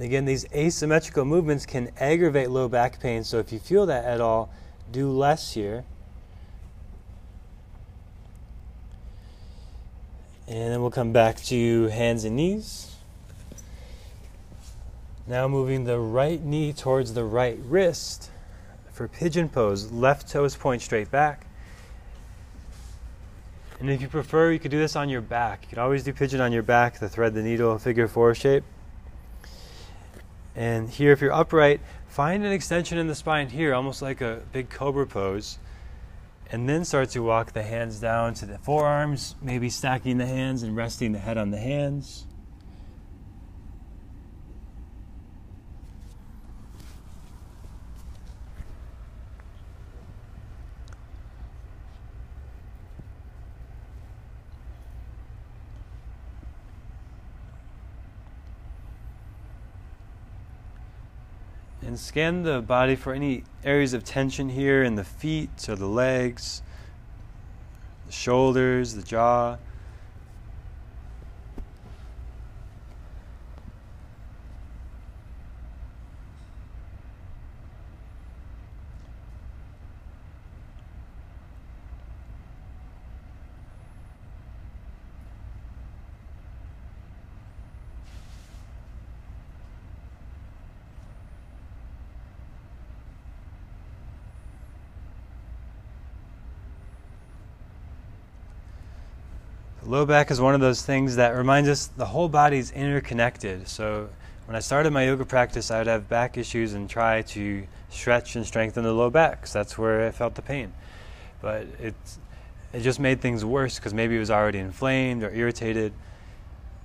Again, 0.08 0.24
these 0.24 0.46
asymmetrical 0.54 1.26
movements 1.26 1.66
can 1.66 1.92
aggravate 2.00 2.50
low 2.50 2.70
back 2.70 3.00
pain. 3.02 3.24
So 3.26 3.40
if 3.40 3.52
you 3.52 3.60
feel 3.60 3.86
that 3.88 4.06
at 4.06 4.22
all, 4.22 4.50
do 4.92 5.12
less 5.12 5.54
here. 5.54 5.84
And 10.48 10.72
then 10.72 10.82
we'll 10.82 10.92
come 10.92 11.12
back 11.12 11.36
to 11.44 11.88
hands 11.88 12.24
and 12.24 12.38
knees. 12.38 12.96
Now 15.28 15.50
moving 15.50 15.84
the 15.84 16.00
right 16.00 16.42
knee 16.42 16.72
towards 16.72 17.14
the 17.14 17.26
right 17.26 17.60
wrist 17.66 18.32
for 18.94 19.10
pigeon 19.10 19.50
pose. 19.50 19.92
Left 19.92 20.30
toes 20.30 20.56
point 20.56 20.82
straight 20.82 21.12
back. 21.12 21.48
And 23.82 23.90
if 23.90 24.02
you 24.02 24.08
prefer, 24.08 24.52
you 24.52 24.60
could 24.60 24.72
do 24.72 24.80
this 24.80 24.96
on 24.96 25.10
your 25.10 25.22
back. 25.22 25.64
You 25.64 25.70
could 25.70 25.78
always 25.80 26.04
do 26.04 26.14
pigeon 26.14 26.40
on 26.40 26.54
your 26.54 26.64
back, 26.64 26.98
the 27.00 27.10
thread 27.10 27.34
the 27.34 27.44
needle 27.44 27.78
figure 27.78 28.08
four 28.08 28.34
shape. 28.34 28.64
And 30.58 30.90
here, 30.90 31.12
if 31.12 31.22
you're 31.22 31.32
upright, 31.32 31.82
find 32.08 32.44
an 32.44 32.52
extension 32.52 32.98
in 32.98 33.06
the 33.06 33.14
spine 33.14 33.50
here, 33.50 33.76
almost 33.76 34.02
like 34.02 34.22
a 34.22 34.42
big 34.52 34.72
cobra 34.72 35.06
pose. 35.06 35.60
And 36.52 36.68
then 36.68 36.84
start 36.84 37.12
to 37.12 37.22
walk 37.22 37.52
the 37.52 37.62
hands 37.62 38.00
down 38.00 38.34
to 38.36 38.48
the 38.48 38.58
forearms, 38.58 39.36
maybe 39.40 39.70
stacking 39.70 40.18
the 40.18 40.26
hands 40.26 40.64
and 40.64 40.76
resting 40.76 41.12
the 41.12 41.20
head 41.20 41.38
on 41.38 41.52
the 41.52 41.60
hands. 41.60 42.26
And 61.98 62.04
scan 62.04 62.44
the 62.44 62.62
body 62.62 62.96
for 62.96 63.12
any 63.12 63.44
areas 63.64 63.96
of 63.96 64.04
tension 64.04 64.50
here 64.50 64.84
in 64.84 64.94
the 64.94 65.04
feet 65.04 65.68
or 65.68 65.76
the 65.76 65.88
legs, 65.88 66.62
the 68.06 68.12
shoulders, 68.12 68.94
the 68.94 69.02
jaw. 69.02 69.58
Low 99.98 100.06
back 100.06 100.30
is 100.30 100.40
one 100.40 100.54
of 100.54 100.62
those 100.62 100.84
things 100.84 101.16
that 101.16 101.30
reminds 101.30 101.68
us 101.68 101.88
the 101.88 102.06
whole 102.06 102.30
body 102.30 102.60
is 102.60 102.70
interconnected. 102.70 103.68
So 103.68 104.08
when 104.46 104.56
I 104.56 104.60
started 104.60 104.94
my 104.94 105.06
yoga 105.06 105.26
practice, 105.26 105.72
I 105.72 105.80
would 105.80 105.88
have 105.88 106.08
back 106.08 106.38
issues 106.38 106.76
and 106.76 106.88
try 106.88 107.24
to 107.24 107.66
stretch 107.90 108.36
and 108.36 108.46
strengthen 108.46 108.84
the 108.84 108.94
low 108.94 109.10
back 109.10 109.42
because 109.42 109.54
that's 109.54 109.76
where 109.76 110.06
I 110.06 110.12
felt 110.12 110.36
the 110.36 110.44
pain. 110.44 110.72
But 111.42 111.66
it 111.82 111.96
it 112.74 112.82
just 112.82 113.00
made 113.00 113.22
things 113.22 113.44
worse 113.44 113.78
because 113.78 113.92
maybe 113.92 114.16
it 114.16 114.20
was 114.20 114.30
already 114.30 114.60
inflamed 114.60 115.24
or 115.24 115.34
irritated. 115.34 115.94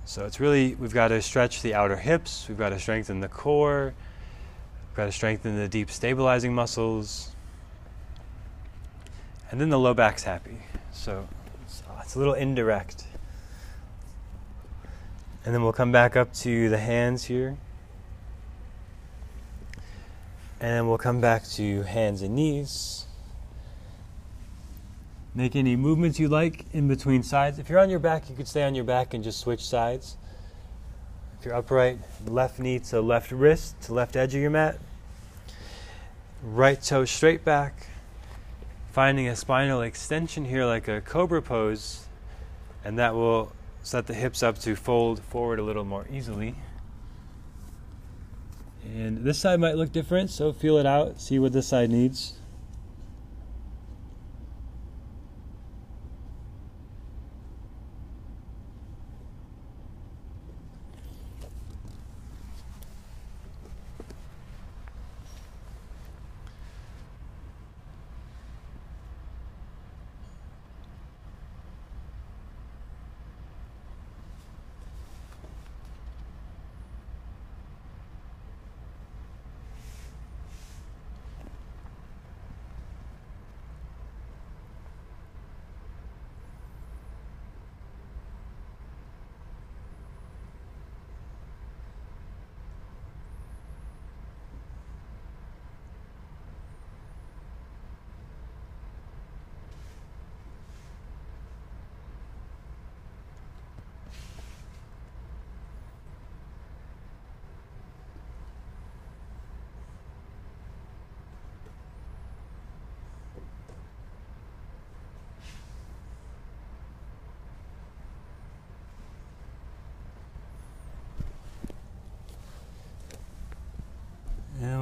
So 0.05 0.25
it's 0.25 0.39
really 0.39 0.73
we've 0.73 0.91
got 0.91 1.09
to 1.09 1.21
stretch 1.21 1.61
the 1.61 1.75
outer 1.75 1.97
hips, 1.97 2.47
we've 2.49 2.57
got 2.57 2.69
to 2.69 2.79
strengthen 2.79 3.19
the 3.19 3.27
core, 3.27 3.93
we've 4.89 4.97
got 4.97 5.05
to 5.05 5.11
strengthen 5.11 5.55
the 5.55 5.67
deep 5.67 5.91
stabilizing 5.91 6.55
muscles, 6.55 7.29
and 9.51 9.61
then 9.61 9.69
the 9.69 9.77
low 9.77 9.93
back's 9.93 10.23
happy. 10.23 10.57
So 10.91 11.27
it's 12.03 12.15
a 12.15 12.19
little 12.19 12.33
indirect. 12.33 13.05
And 15.45 15.53
then 15.53 15.63
we'll 15.63 15.73
come 15.73 15.91
back 15.91 16.15
up 16.15 16.33
to 16.35 16.69
the 16.69 16.77
hands 16.77 17.25
here. 17.25 17.57
And 20.59 20.71
then 20.71 20.87
we'll 20.87 20.97
come 20.97 21.19
back 21.19 21.45
to 21.51 21.83
hands 21.83 22.21
and 22.21 22.35
knees. 22.35 23.05
Make 25.35 25.55
any 25.55 25.75
movements 25.75 26.19
you 26.19 26.29
like 26.29 26.65
in 26.73 26.87
between 26.87 27.23
sides. 27.23 27.57
If 27.57 27.69
you're 27.69 27.79
on 27.79 27.89
your 27.89 27.99
back, 27.99 28.29
you 28.29 28.35
could 28.35 28.47
stay 28.47 28.63
on 28.63 28.75
your 28.75 28.85
back 28.85 29.13
and 29.13 29.23
just 29.23 29.39
switch 29.39 29.65
sides. 29.65 30.15
If 31.39 31.45
you're 31.45 31.55
upright, 31.55 31.97
left 32.25 32.59
knee 32.59 32.79
to 32.79 33.01
left 33.01 33.31
wrist 33.31 33.81
to 33.83 33.93
left 33.93 34.15
edge 34.15 34.35
of 34.35 34.41
your 34.41 34.51
mat. 34.51 34.79
Right 36.41 36.81
toe 36.81 37.05
straight 37.05 37.43
back 37.43 37.87
finding 38.93 39.27
a 39.27 39.35
spinal 39.35 39.81
extension 39.81 40.45
here 40.45 40.65
like 40.65 40.87
a 40.87 41.01
cobra 41.01 41.41
pose 41.41 42.05
and 42.85 42.99
that 42.99 43.15
will 43.15 43.51
set 43.81 44.05
the 44.05 44.13
hips 44.13 44.43
up 44.43 44.59
to 44.59 44.75
fold 44.75 45.19
forward 45.19 45.57
a 45.57 45.63
little 45.63 45.83
more 45.83 46.05
easily. 46.11 46.53
And 48.85 49.23
this 49.23 49.39
side 49.39 49.59
might 49.59 49.77
look 49.77 49.91
different, 49.91 50.29
so 50.29 50.53
feel 50.53 50.77
it 50.77 50.85
out, 50.85 51.19
see 51.19 51.39
what 51.39 51.53
this 51.53 51.67
side 51.67 51.89
needs. 51.89 52.35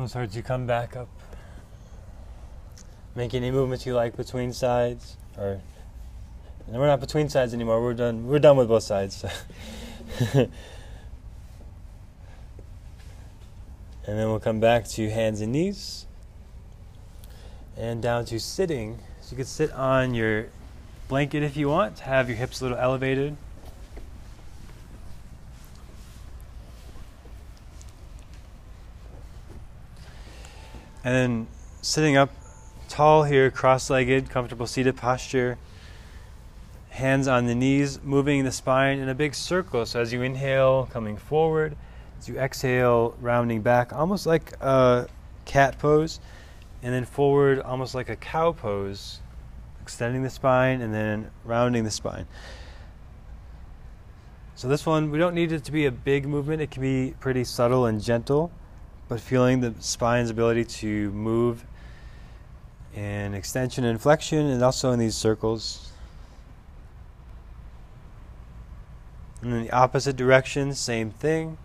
We'll 0.02 0.08
start 0.08 0.32
to 0.32 0.42
come 0.42 0.66
back 0.66 0.96
up. 0.96 1.08
Make 3.14 3.36
any 3.36 3.52
movements 3.52 3.86
you 3.86 3.94
like 3.94 4.18
between 4.18 4.52
sides, 4.52 5.16
or 5.38 5.62
and 6.66 6.76
we're 6.76 6.88
not 6.88 7.00
between 7.00 7.30
sides 7.30 7.54
anymore. 7.54 7.84
We're 7.84 7.94
done. 7.94 8.26
We're 8.26 8.40
done 8.40 8.58
with 8.58 8.68
both 8.68 8.82
sides. 8.82 9.24
and 10.34 10.50
then 14.08 14.28
we'll 14.28 14.40
come 14.40 14.60
back 14.60 14.88
to 14.88 15.08
hands 15.12 15.40
and 15.40 15.52
knees, 15.52 16.08
and 17.78 18.02
down 18.02 18.26
to 18.26 18.40
sitting. 18.40 18.98
So 19.22 19.34
you 19.34 19.38
can 19.38 19.46
sit 19.46 19.72
on 19.72 20.16
your 20.16 20.48
blanket 21.10 21.44
if 21.44 21.56
you 21.56 21.70
want. 21.70 22.00
Have 22.00 22.28
your 22.28 22.40
hips 22.40 22.60
a 22.60 22.64
little 22.64 22.80
elevated. 22.80 23.38
And 31.04 31.16
then 31.16 31.48
sitting 31.82 32.16
up 32.16 32.30
tall 32.88 33.24
here, 33.24 33.50
cross 33.50 33.90
legged, 33.90 34.30
comfortable 34.30 34.68
seated 34.68 34.96
posture. 34.98 35.58
Hands 36.90 37.28
on 37.28 37.46
the 37.48 37.56
knees, 37.56 38.00
moving 38.04 38.44
the 38.44 38.52
spine 38.52 39.00
in 39.00 39.10
a 39.10 39.16
big 39.16 39.34
circle. 39.34 39.86
So 39.86 40.02
as 40.02 40.14
you 40.14 40.22
inhale, 40.22 40.88
coming 40.92 41.18
forward. 41.18 41.76
As 42.20 42.28
you 42.28 42.38
exhale, 42.38 43.16
rounding 43.20 43.62
back, 43.62 43.94
almost 43.94 44.28
like 44.28 44.54
a 44.62 45.08
cat 45.46 45.80
pose. 45.80 46.20
And 46.84 46.94
then 46.94 47.06
forward, 47.06 47.60
almost 47.60 47.96
like 47.96 48.10
a 48.10 48.16
cow 48.16 48.52
pose. 48.52 49.22
Extending 49.82 50.22
the 50.22 50.30
spine 50.30 50.82
and 50.82 50.94
then 50.94 51.32
rounding 51.46 51.84
the 51.84 51.92
spine. 51.92 52.28
So 54.54 54.68
this 54.68 54.86
one, 54.86 55.10
we 55.10 55.18
don't 55.18 55.34
need 55.34 55.52
it 55.52 55.64
to 55.64 55.72
be 55.72 55.88
a 55.88 55.92
big 55.92 56.28
movement. 56.28 56.62
It 56.62 56.70
can 56.70 56.82
be 56.82 57.16
pretty 57.20 57.44
subtle 57.44 57.88
and 57.88 58.00
gentle 58.00 58.52
but 59.12 59.20
feeling 59.20 59.60
the 59.60 59.74
spine's 59.82 60.30
ability 60.30 60.64
to 60.64 61.12
move 61.12 61.66
in 62.96 63.34
extension 63.34 63.84
and 63.84 64.02
flexion 64.02 64.46
and 64.46 64.64
also 64.64 64.94
in 64.94 65.00
these 65.00 65.16
circles. 65.16 65.92
And 69.42 69.54
in 69.54 69.64
the 69.64 69.72
opposite 69.72 70.16
direction, 70.16 70.74
same 70.74 71.12
thing. 71.12 71.58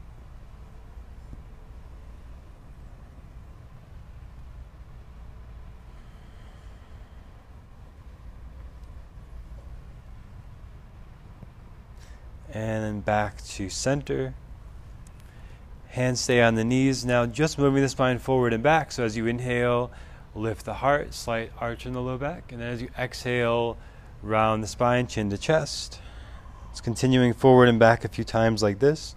And 12.52 12.82
then 12.82 13.00
back 13.02 13.40
to 13.44 13.70
center. 13.70 14.34
Hands 15.96 16.20
stay 16.20 16.42
on 16.42 16.56
the 16.56 16.64
knees. 16.64 17.06
Now 17.06 17.24
just 17.24 17.58
moving 17.58 17.80
the 17.80 17.88
spine 17.88 18.18
forward 18.18 18.52
and 18.52 18.62
back. 18.62 18.92
So 18.92 19.02
as 19.02 19.16
you 19.16 19.26
inhale, 19.26 19.90
lift 20.34 20.66
the 20.66 20.74
heart, 20.74 21.14
slight 21.14 21.50
arch 21.58 21.86
in 21.86 21.94
the 21.94 22.02
low 22.02 22.18
back. 22.18 22.52
And 22.52 22.60
then 22.60 22.68
as 22.68 22.82
you 22.82 22.90
exhale, 22.98 23.78
round 24.22 24.62
the 24.62 24.66
spine, 24.66 25.06
chin 25.06 25.30
to 25.30 25.38
chest. 25.38 26.02
It's 26.70 26.82
continuing 26.82 27.32
forward 27.32 27.70
and 27.70 27.78
back 27.78 28.04
a 28.04 28.08
few 28.08 28.24
times 28.24 28.62
like 28.62 28.78
this. 28.78 29.16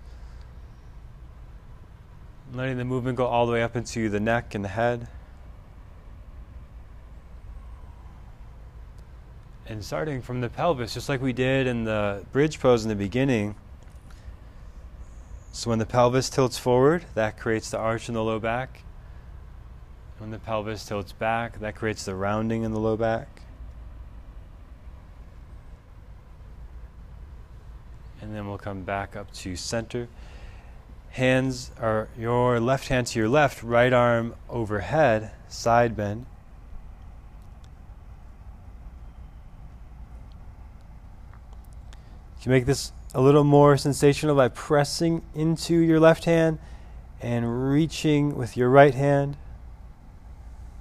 Letting 2.54 2.78
the 2.78 2.86
movement 2.86 3.18
go 3.18 3.26
all 3.26 3.46
the 3.46 3.52
way 3.52 3.62
up 3.62 3.76
into 3.76 4.08
the 4.08 4.22
neck 4.22 4.56
and 4.56 4.64
the 4.64 4.70
head. 4.70 5.10
And 9.66 9.84
starting 9.84 10.22
from 10.22 10.40
the 10.40 10.48
pelvis, 10.48 10.94
just 10.94 11.10
like 11.10 11.22
we 11.22 11.34
did 11.34 11.68
in 11.68 11.84
the 11.84 12.24
bridge 12.32 12.58
pose 12.62 12.84
in 12.84 12.90
the 12.90 12.96
beginning. 12.96 13.56
So 15.52 15.70
when 15.70 15.80
the 15.80 15.86
pelvis 15.86 16.30
tilts 16.30 16.58
forward, 16.58 17.06
that 17.16 17.38
creates 17.38 17.70
the 17.70 17.78
arch 17.78 18.08
in 18.08 18.16
the 18.16 18.24
low 18.24 18.40
back. 18.40 18.84
When 20.20 20.32
the 20.32 20.40
pelvis 20.40 20.86
tilts 20.86 21.12
back, 21.12 21.60
that 21.60 21.76
creates 21.76 22.06
the 22.06 22.16
rounding 22.16 22.64
in 22.64 22.72
the 22.72 22.80
low 22.80 22.96
back. 22.96 23.42
And 28.22 28.36
then 28.36 28.48
we'll 28.48 28.58
come 28.58 28.84
back 28.84 29.16
up 29.16 29.32
to 29.34 29.56
center. 29.56 30.08
Hands 31.12 31.72
are 31.80 32.10
your 32.18 32.60
left 32.60 32.90
hand 32.90 33.08
to 33.08 33.20
your 33.20 33.30
left, 33.30 33.64
right 33.64 33.92
arm 33.92 34.36
overhead, 34.50 35.32
side 35.48 35.96
bend. 35.96 36.26
You 42.38 42.44
can 42.44 42.52
make 42.52 42.66
this 42.66 42.92
a 43.14 43.22
little 43.22 43.44
more 43.44 43.76
sensational 43.78 44.36
by 44.36 44.48
pressing 44.50 45.24
into 45.34 45.76
your 45.76 46.00
left 46.00 46.26
hand 46.26 46.60
and 47.22 47.72
reaching 47.72 48.36
with 48.36 48.56
your 48.56 48.70
right 48.70 48.94
hand. 48.94 49.36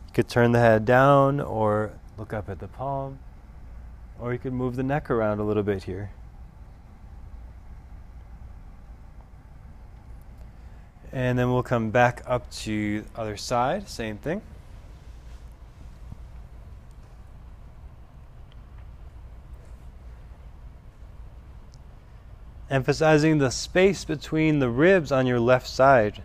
You 0.08 0.12
could 0.14 0.28
turn 0.28 0.52
the 0.52 0.58
head 0.58 0.84
down 0.84 1.40
or 1.40 1.92
look 2.18 2.32
up 2.32 2.48
at 2.48 2.58
the 2.58 2.68
palm, 2.68 3.18
or 4.20 4.32
you 4.32 4.38
could 4.38 4.52
move 4.52 4.76
the 4.76 4.82
neck 4.82 5.10
around 5.10 5.38
a 5.38 5.44
little 5.44 5.62
bit 5.62 5.84
here. 5.84 6.10
And 11.10 11.38
then 11.38 11.50
we'll 11.50 11.62
come 11.62 11.90
back 11.90 12.22
up 12.26 12.50
to 12.50 13.00
the 13.00 13.20
other 13.20 13.36
side, 13.38 13.88
same 13.88 14.18
thing. 14.18 14.42
Emphasizing 22.70 23.38
the 23.38 23.50
space 23.50 24.04
between 24.04 24.58
the 24.58 24.68
ribs 24.68 25.10
on 25.10 25.26
your 25.26 25.40
left 25.40 25.66
side. 25.66 26.22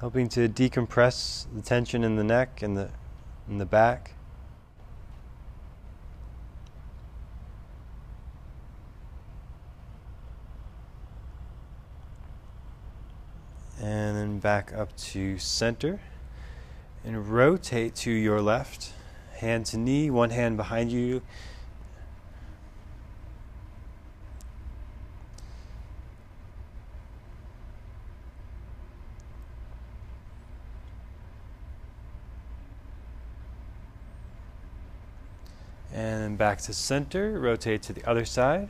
Helping 0.00 0.28
to 0.28 0.48
decompress 0.48 1.46
the 1.54 1.62
tension 1.62 2.04
in 2.04 2.16
the 2.16 2.24
neck 2.24 2.62
and 2.62 2.76
the, 2.76 2.90
in 3.48 3.58
the 3.58 3.66
back. 3.66 4.12
And 13.80 14.16
then 14.16 14.38
back 14.38 14.72
up 14.72 14.96
to 14.96 15.38
center. 15.38 16.00
And 17.04 17.28
rotate 17.28 17.94
to 17.96 18.10
your 18.10 18.40
left. 18.40 18.92
Hand 19.36 19.66
to 19.66 19.78
knee, 19.78 20.10
one 20.10 20.30
hand 20.30 20.56
behind 20.56 20.90
you 20.90 21.22
And 35.98 36.22
then 36.22 36.27
back 36.38 36.60
to 36.62 36.72
center, 36.72 37.38
rotate 37.38 37.82
to 37.82 37.92
the 37.92 38.08
other 38.08 38.24
side. 38.24 38.68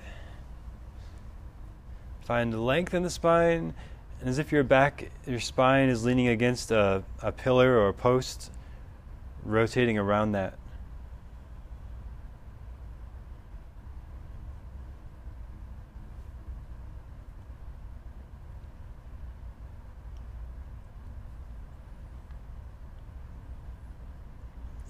Find 2.23 2.53
the 2.53 2.61
length 2.61 2.95
in 2.95 3.03
the 3.03 3.11
spine, 3.11 3.75
and 4.21 4.29
as 4.29 4.39
if 4.39 4.51
your 4.51 4.65
back, 4.65 5.11
your 5.27 5.39
spine 5.39 5.89
is 5.89 6.05
leaning 6.05 6.29
against 6.29 6.71
a, 6.71 7.05
a 7.23 7.31
pillar 7.31 7.79
or 7.79 7.89
a 7.89 7.95
post, 7.95 8.51
rotating 9.45 9.99
around 9.99 10.33
that. 10.33 10.55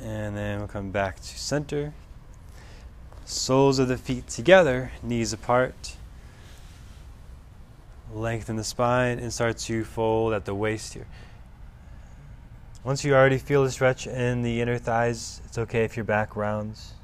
And 0.01 0.37
then 0.37 0.59
we'll 0.59 0.69
come 0.69 0.91
back 0.91 1.17
to 1.17 1.39
center. 1.39 1.93
Soles 3.29 3.79
of 3.79 3.89
the 3.89 3.99
feet 3.99 4.27
together, 4.27 4.91
knees 5.03 5.35
apart. 5.35 5.97
Lengthen 8.11 8.57
the 8.57 8.65
spine 8.65 9.19
and 9.19 9.31
start 9.31 9.59
to 9.59 9.85
fold 9.85 10.33
at 10.33 10.47
the 10.47 10.55
waist 10.55 10.95
here. 10.95 11.07
Once 12.83 13.05
you 13.05 13.15
already 13.15 13.37
feel 13.37 13.65
the 13.65 13.71
stretch 13.71 14.07
in 14.07 14.41
the 14.41 14.63
inner 14.63 14.79
thighs, 14.79 15.43
it's 15.45 15.59
okay 15.59 15.85
if 15.85 15.95
your 15.95 16.05
back 16.05 16.37
rounds. 16.37 16.95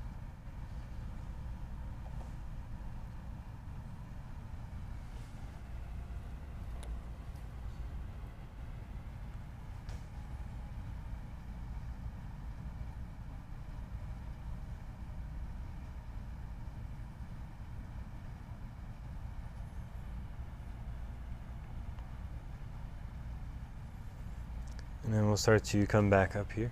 We'll 25.34 25.38
start 25.38 25.64
to 25.64 25.84
come 25.84 26.08
back 26.08 26.36
up 26.36 26.52
here. 26.52 26.70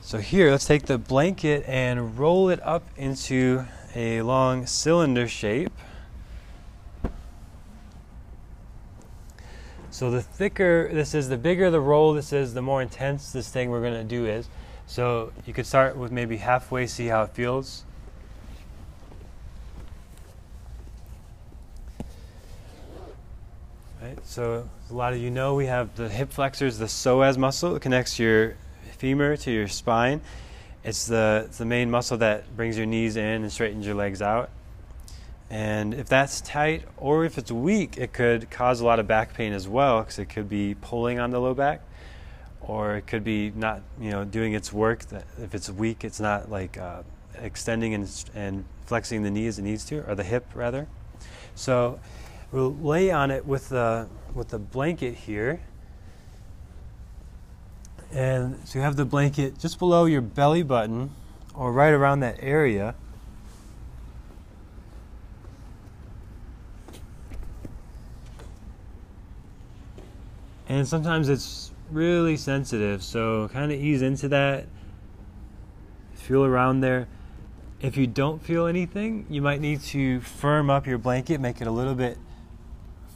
So 0.00 0.18
here, 0.18 0.50
let's 0.50 0.64
take 0.64 0.86
the 0.86 0.98
blanket 0.98 1.62
and 1.68 2.18
roll 2.18 2.48
it 2.48 2.60
up 2.64 2.84
into 2.96 3.64
a 3.94 4.22
long 4.22 4.66
cylinder 4.66 5.28
shape. 5.28 5.72
So 9.90 10.10
the 10.10 10.20
thicker 10.20 10.90
this 10.92 11.14
is, 11.14 11.28
the 11.28 11.38
bigger 11.38 11.70
the 11.70 11.78
roll 11.78 12.12
this 12.12 12.32
is, 12.32 12.54
the 12.54 12.62
more 12.62 12.82
intense 12.82 13.30
this 13.30 13.48
thing 13.48 13.70
we're 13.70 13.80
to 13.92 14.02
do 14.02 14.26
is. 14.26 14.48
So 14.88 15.32
you 15.46 15.54
could 15.54 15.66
start 15.66 15.96
with 15.96 16.10
maybe 16.10 16.38
halfway, 16.38 16.88
see 16.88 17.06
how 17.06 17.22
it 17.22 17.30
feels. 17.34 17.84
Right, 24.08 24.26
so 24.26 24.66
a 24.88 24.94
lot 24.94 25.12
of 25.12 25.18
you 25.18 25.30
know 25.30 25.54
we 25.54 25.66
have 25.66 25.94
the 25.94 26.08
hip 26.08 26.32
flexors, 26.32 26.78
the 26.78 26.86
psoas 26.86 27.36
muscle. 27.36 27.76
It 27.76 27.82
connects 27.82 28.18
your 28.18 28.56
femur 28.96 29.36
to 29.36 29.50
your 29.50 29.68
spine. 29.68 30.22
It's 30.82 31.06
the, 31.06 31.42
it's 31.44 31.58
the 31.58 31.66
main 31.66 31.90
muscle 31.90 32.16
that 32.16 32.56
brings 32.56 32.78
your 32.78 32.86
knees 32.86 33.16
in 33.16 33.42
and 33.42 33.52
straightens 33.52 33.84
your 33.84 33.96
legs 33.96 34.22
out. 34.22 34.48
And 35.50 35.92
if 35.92 36.08
that's 36.08 36.40
tight 36.40 36.84
or 36.96 37.26
if 37.26 37.36
it's 37.36 37.52
weak, 37.52 37.98
it 37.98 38.14
could 38.14 38.48
cause 38.48 38.80
a 38.80 38.86
lot 38.86 38.98
of 38.98 39.06
back 39.06 39.34
pain 39.34 39.52
as 39.52 39.68
well 39.68 40.00
because 40.00 40.18
it 40.18 40.30
could 40.30 40.48
be 40.48 40.74
pulling 40.74 41.18
on 41.18 41.30
the 41.30 41.38
low 41.38 41.52
back 41.52 41.82
or 42.62 42.96
it 42.96 43.06
could 43.06 43.24
be 43.24 43.50
not, 43.50 43.82
you 44.00 44.10
know, 44.10 44.24
doing 44.24 44.54
its 44.54 44.72
work. 44.72 45.04
If 45.42 45.54
it's 45.54 45.68
weak, 45.68 46.02
it's 46.02 46.20
not 46.20 46.50
like 46.50 46.78
uh, 46.78 47.02
extending 47.34 47.92
and, 47.92 48.24
and 48.34 48.64
flexing 48.86 49.22
the 49.22 49.30
knee 49.30 49.48
as 49.48 49.58
it 49.58 49.62
needs 49.62 49.84
to, 49.86 49.98
or 50.08 50.14
the 50.14 50.24
hip 50.24 50.46
rather. 50.54 50.86
So 51.54 51.98
we'll 52.52 52.74
lay 52.74 53.10
on 53.10 53.30
it 53.30 53.46
with 53.46 53.68
the, 53.68 54.08
with 54.34 54.48
the 54.48 54.58
blanket 54.58 55.14
here. 55.14 55.60
And 58.12 58.58
so 58.64 58.78
you 58.78 58.82
have 58.82 58.96
the 58.96 59.04
blanket 59.04 59.58
just 59.58 59.78
below 59.78 60.06
your 60.06 60.22
belly 60.22 60.62
button 60.62 61.10
or 61.54 61.72
right 61.72 61.92
around 61.92 62.20
that 62.20 62.36
area. 62.40 62.94
And 70.68 70.86
sometimes 70.86 71.28
it's 71.28 71.72
really 71.90 72.36
sensitive, 72.36 73.02
so 73.02 73.48
kind 73.48 73.72
of 73.72 73.80
ease 73.80 74.02
into 74.02 74.28
that. 74.28 74.66
Feel 76.14 76.44
around 76.44 76.80
there. 76.80 77.08
If 77.80 77.96
you 77.96 78.06
don't 78.06 78.42
feel 78.42 78.66
anything, 78.66 79.24
you 79.30 79.40
might 79.40 79.60
need 79.60 79.80
to 79.82 80.20
firm 80.20 80.68
up 80.68 80.86
your 80.86 80.98
blanket, 80.98 81.40
make 81.40 81.60
it 81.60 81.66
a 81.66 81.70
little 81.70 81.94
bit 81.94 82.18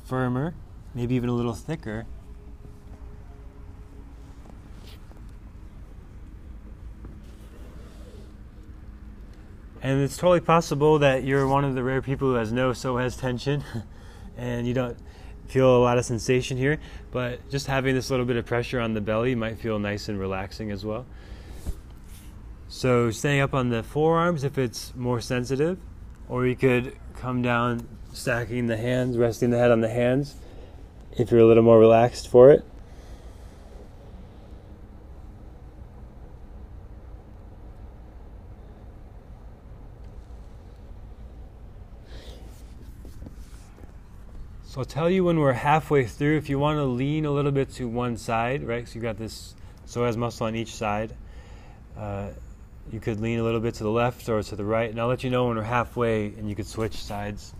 firmer, 0.05 0.55
maybe 0.94 1.14
even 1.14 1.28
a 1.28 1.34
little 1.34 1.55
thicker. 1.55 2.07
And 9.82 10.00
it's 10.00 10.16
totally 10.16 10.40
possible 10.40 11.00
that 11.00 11.24
you're 11.24 11.46
one 11.46 11.64
of 11.64 11.74
the 11.74 11.82
rare 11.82 12.00
people 12.00 12.28
who 12.28 12.34
has 12.34 12.53
no 12.53 12.70
psoas 12.70 13.18
tension 13.18 13.64
and 14.36 14.66
you 14.66 14.74
don't 14.74 14.96
feel 15.48 15.76
a 15.76 15.82
lot 15.82 15.98
of 15.98 16.05
sensation 16.05 16.57
here, 16.57 16.78
but 17.11 17.48
just 17.50 17.66
having 17.66 17.94
this 17.94 18.11
little 18.11 18.24
bit 18.24 18.36
of 18.36 18.46
pressure 18.46 18.80
on 18.80 18.94
the 18.94 19.00
belly 19.00 19.34
might 19.34 19.59
feel 19.59 19.78
nice 19.78 20.09
and 20.09 20.18
relaxing 20.18 20.70
as 20.70 20.84
well. 20.84 21.05
So, 22.68 23.11
staying 23.11 23.40
up 23.40 23.53
on 23.53 23.68
the 23.68 23.82
forearms 23.82 24.44
if 24.44 24.57
it's 24.57 24.94
more 24.96 25.20
sensitive, 25.20 25.78
or 26.28 26.46
you 26.46 26.57
could 26.57 26.96
come 27.16 27.42
down, 27.42 27.86
stacking 28.13 28.67
the 28.67 28.77
hands, 28.77 29.17
resting 29.17 29.51
the 29.51 29.59
head 29.59 29.71
on 29.71 29.81
the 29.81 29.89
hands 29.89 30.35
if 31.17 31.31
you're 31.31 31.41
a 31.41 31.47
little 31.47 31.63
more 31.63 31.79
relaxed 31.79 32.29
for 32.29 32.51
it. 32.51 32.65
So 44.73 44.81
I'll 44.81 44.87
tell 44.87 45.11
you 45.11 45.23
when 45.23 45.39
we're 45.39 45.53
halfway 45.53 46.07
through, 46.07 46.39
if 46.39 46.49
you 46.49 46.59
want 46.59 46.79
to 46.79 46.85
lean 46.85 47.27
a 47.27 47.31
little 47.31 47.53
bit 47.53 47.71
to 47.73 47.87
one 47.87 48.17
side, 48.17 48.67
right? 48.67 48.89
So 48.89 48.95
you've 48.95 49.03
got 49.03 49.19
this 49.19 49.55
psoas 49.87 50.17
muscle 50.17 50.47
on 50.47 50.57
each 50.57 50.75
side. 50.75 51.15
Uh, 51.95 52.31
you 52.91 52.99
could 52.99 53.21
lean 53.21 53.39
a 53.39 53.43
little 53.43 53.61
bit 53.61 53.75
to 53.75 53.85
the 53.85 53.91
left 53.91 54.31
or 54.31 54.43
to 54.43 54.57
the 54.57 54.65
right, 54.65 54.89
and 54.89 54.99
I'll 54.99 55.09
let 55.09 55.25
you 55.25 55.29
know 55.29 55.47
when 55.47 55.59
we're 55.59 55.63
halfway 55.63 56.29
and 56.29 56.49
you 56.49 56.55
could 56.55 56.67
switch 56.67 56.97
sides. 56.97 57.53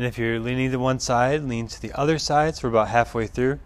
And 0.00 0.06
if 0.06 0.16
you're 0.16 0.40
leaning 0.40 0.70
to 0.70 0.78
one 0.78 0.98
side, 0.98 1.44
lean 1.44 1.66
to 1.66 1.78
the 1.78 1.92
other 1.92 2.18
side. 2.18 2.56
So 2.56 2.66
we're 2.66 2.72
about 2.72 2.88
halfway 2.88 3.26
through. 3.26 3.60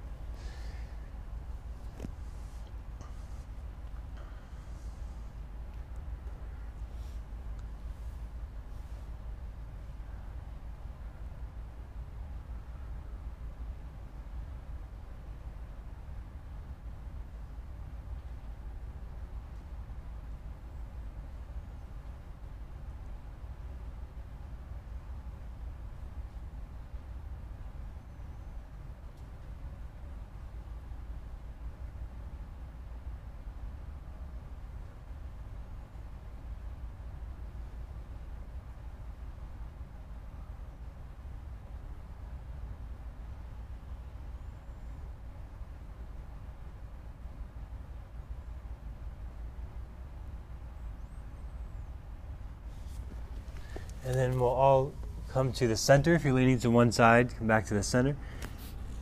And 54.05 54.15
then 54.15 54.39
we'll 54.39 54.49
all 54.49 54.93
come 55.33 55.53
to 55.53 55.67
the 55.67 55.77
center. 55.77 56.15
If 56.15 56.25
you're 56.25 56.35
leaning 56.35 56.59
to 56.61 56.71
one 56.71 56.93
side, 56.93 57.37
come 57.39 57.47
back 57.47 57.67
to 57.67 57.75
the 57.75 57.83
center. 57.83 58.17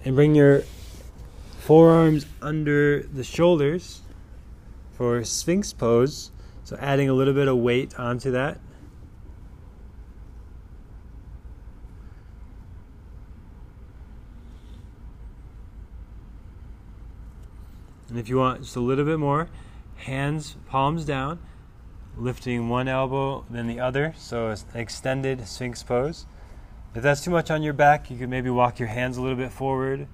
And 0.04 0.14
bring 0.14 0.34
your 0.34 0.62
forearms 1.58 2.26
under 2.40 3.02
the 3.02 3.24
shoulders 3.24 4.02
for 4.92 5.24
Sphinx 5.24 5.72
pose. 5.72 6.30
So 6.64 6.76
adding 6.80 7.08
a 7.08 7.14
little 7.14 7.34
bit 7.34 7.48
of 7.48 7.56
weight 7.58 7.98
onto 7.98 8.30
that. 8.30 8.60
And 18.08 18.18
if 18.18 18.28
you 18.28 18.36
want 18.36 18.62
just 18.62 18.76
a 18.76 18.80
little 18.80 19.06
bit 19.06 19.18
more, 19.18 19.48
hands, 19.96 20.56
palms 20.68 21.04
down 21.04 21.38
lifting 22.16 22.68
one 22.68 22.88
elbow 22.88 23.44
then 23.48 23.66
the 23.66 23.80
other, 23.80 24.14
so 24.16 24.50
it's 24.50 24.64
extended 24.74 25.46
Sphinx 25.46 25.82
pose. 25.82 26.26
If 26.94 27.02
that's 27.02 27.24
too 27.24 27.30
much 27.30 27.50
on 27.50 27.62
your 27.62 27.72
back, 27.72 28.10
you 28.10 28.18
could 28.18 28.28
maybe 28.28 28.50
walk 28.50 28.78
your 28.78 28.88
hands 28.88 29.16
a 29.16 29.22
little 29.22 29.36
bit 29.36 29.50
forward, 29.50 30.06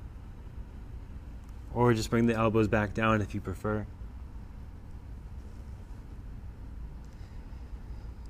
or 1.74 1.92
just 1.92 2.10
bring 2.10 2.26
the 2.26 2.34
elbows 2.34 2.68
back 2.68 2.94
down 2.94 3.20
if 3.20 3.34
you 3.34 3.40
prefer. 3.40 3.86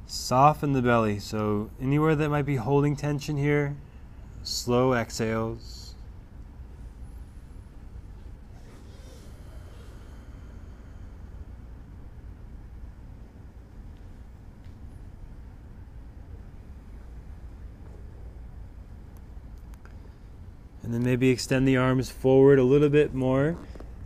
Soften 0.06 0.72
the 0.72 0.80
belly, 0.80 1.18
so 1.18 1.70
anywhere 1.80 2.16
that 2.16 2.30
might 2.30 2.46
be 2.46 2.56
holding 2.56 2.96
tension 2.96 3.36
here, 3.36 3.76
slow 4.42 4.94
exhales. 4.94 5.77
And 20.88 20.94
then 20.94 21.04
maybe 21.04 21.28
extend 21.28 21.68
the 21.68 21.76
arms 21.76 22.08
forward 22.08 22.58
a 22.58 22.64
little 22.64 22.88
bit 22.88 23.12
more. 23.12 23.58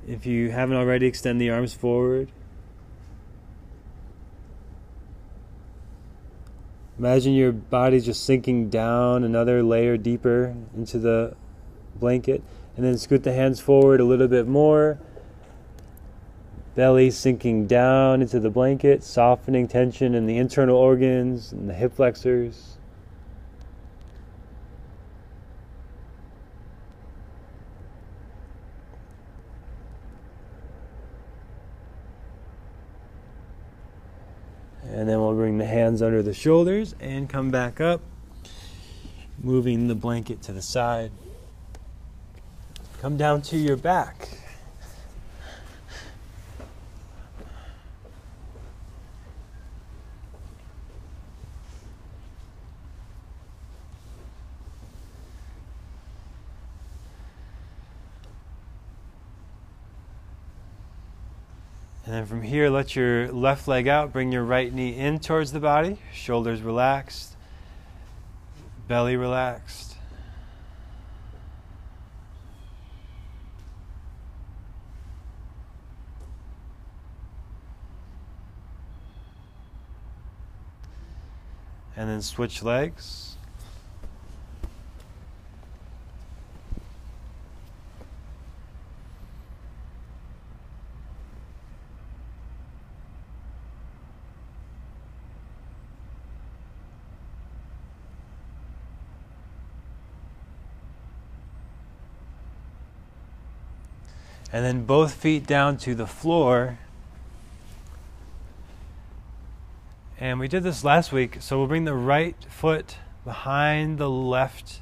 If 0.04 0.26
you 0.26 0.50
haven't 0.50 0.76
already, 0.76 1.06
extend 1.06 1.40
the 1.40 1.48
arms 1.48 1.74
forward. 1.74 2.28
Imagine 6.98 7.34
your 7.34 7.52
body 7.52 8.00
just 8.00 8.24
sinking 8.24 8.68
down 8.68 9.22
another 9.22 9.62
layer 9.62 9.96
deeper 9.96 10.56
into 10.76 10.98
the 10.98 11.36
blanket. 11.94 12.42
And 12.76 12.84
then 12.84 12.98
scoot 12.98 13.22
the 13.22 13.32
hands 13.32 13.60
forward 13.60 14.00
a 14.00 14.04
little 14.04 14.26
bit 14.26 14.48
more. 14.48 14.98
Belly 16.74 17.12
sinking 17.12 17.68
down 17.68 18.22
into 18.22 18.40
the 18.40 18.50
blanket, 18.50 19.04
softening 19.04 19.68
tension 19.68 20.16
in 20.16 20.26
the 20.26 20.36
internal 20.36 20.78
organs 20.78 21.52
and 21.52 21.70
the 21.70 21.74
hip 21.74 21.94
flexors. 21.94 22.76
And 35.02 35.10
then 35.10 35.20
we'll 35.20 35.34
bring 35.34 35.58
the 35.58 35.66
hands 35.66 36.00
under 36.00 36.22
the 36.22 36.32
shoulders 36.32 36.94
and 37.00 37.28
come 37.28 37.50
back 37.50 37.80
up, 37.80 38.02
moving 39.42 39.88
the 39.88 39.96
blanket 39.96 40.42
to 40.42 40.52
the 40.52 40.62
side. 40.62 41.10
Come 43.00 43.16
down 43.16 43.42
to 43.42 43.56
your 43.56 43.76
back. 43.76 44.28
Here, 62.52 62.68
let 62.68 62.94
your 62.94 63.32
left 63.32 63.66
leg 63.66 63.88
out. 63.88 64.12
Bring 64.12 64.30
your 64.30 64.44
right 64.44 64.70
knee 64.70 64.94
in 64.94 65.18
towards 65.18 65.52
the 65.52 65.58
body. 65.58 65.96
Shoulders 66.12 66.60
relaxed. 66.60 67.34
Belly 68.86 69.16
relaxed. 69.16 69.96
And 81.96 82.10
then 82.10 82.20
switch 82.20 82.62
legs. 82.62 83.31
And 104.52 104.64
then 104.64 104.84
both 104.84 105.14
feet 105.14 105.46
down 105.46 105.78
to 105.78 105.94
the 105.94 106.06
floor. 106.06 106.78
And 110.20 110.38
we 110.38 110.46
did 110.46 110.62
this 110.62 110.84
last 110.84 111.10
week, 111.10 111.38
so 111.40 111.58
we'll 111.58 111.66
bring 111.66 111.84
the 111.84 111.94
right 111.94 112.36
foot 112.48 112.98
behind 113.24 113.98
the 113.98 114.10
left 114.10 114.80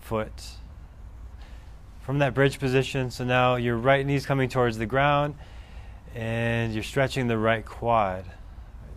foot 0.00 0.50
from 2.02 2.18
that 2.18 2.34
bridge 2.34 2.58
position. 2.58 3.10
So 3.10 3.24
now 3.24 3.56
your 3.56 3.76
right 3.76 4.04
knee's 4.04 4.26
coming 4.26 4.48
towards 4.48 4.78
the 4.78 4.86
ground 4.86 5.36
and 6.14 6.74
you're 6.74 6.82
stretching 6.82 7.28
the 7.28 7.38
right 7.38 7.64
quad. 7.64 8.24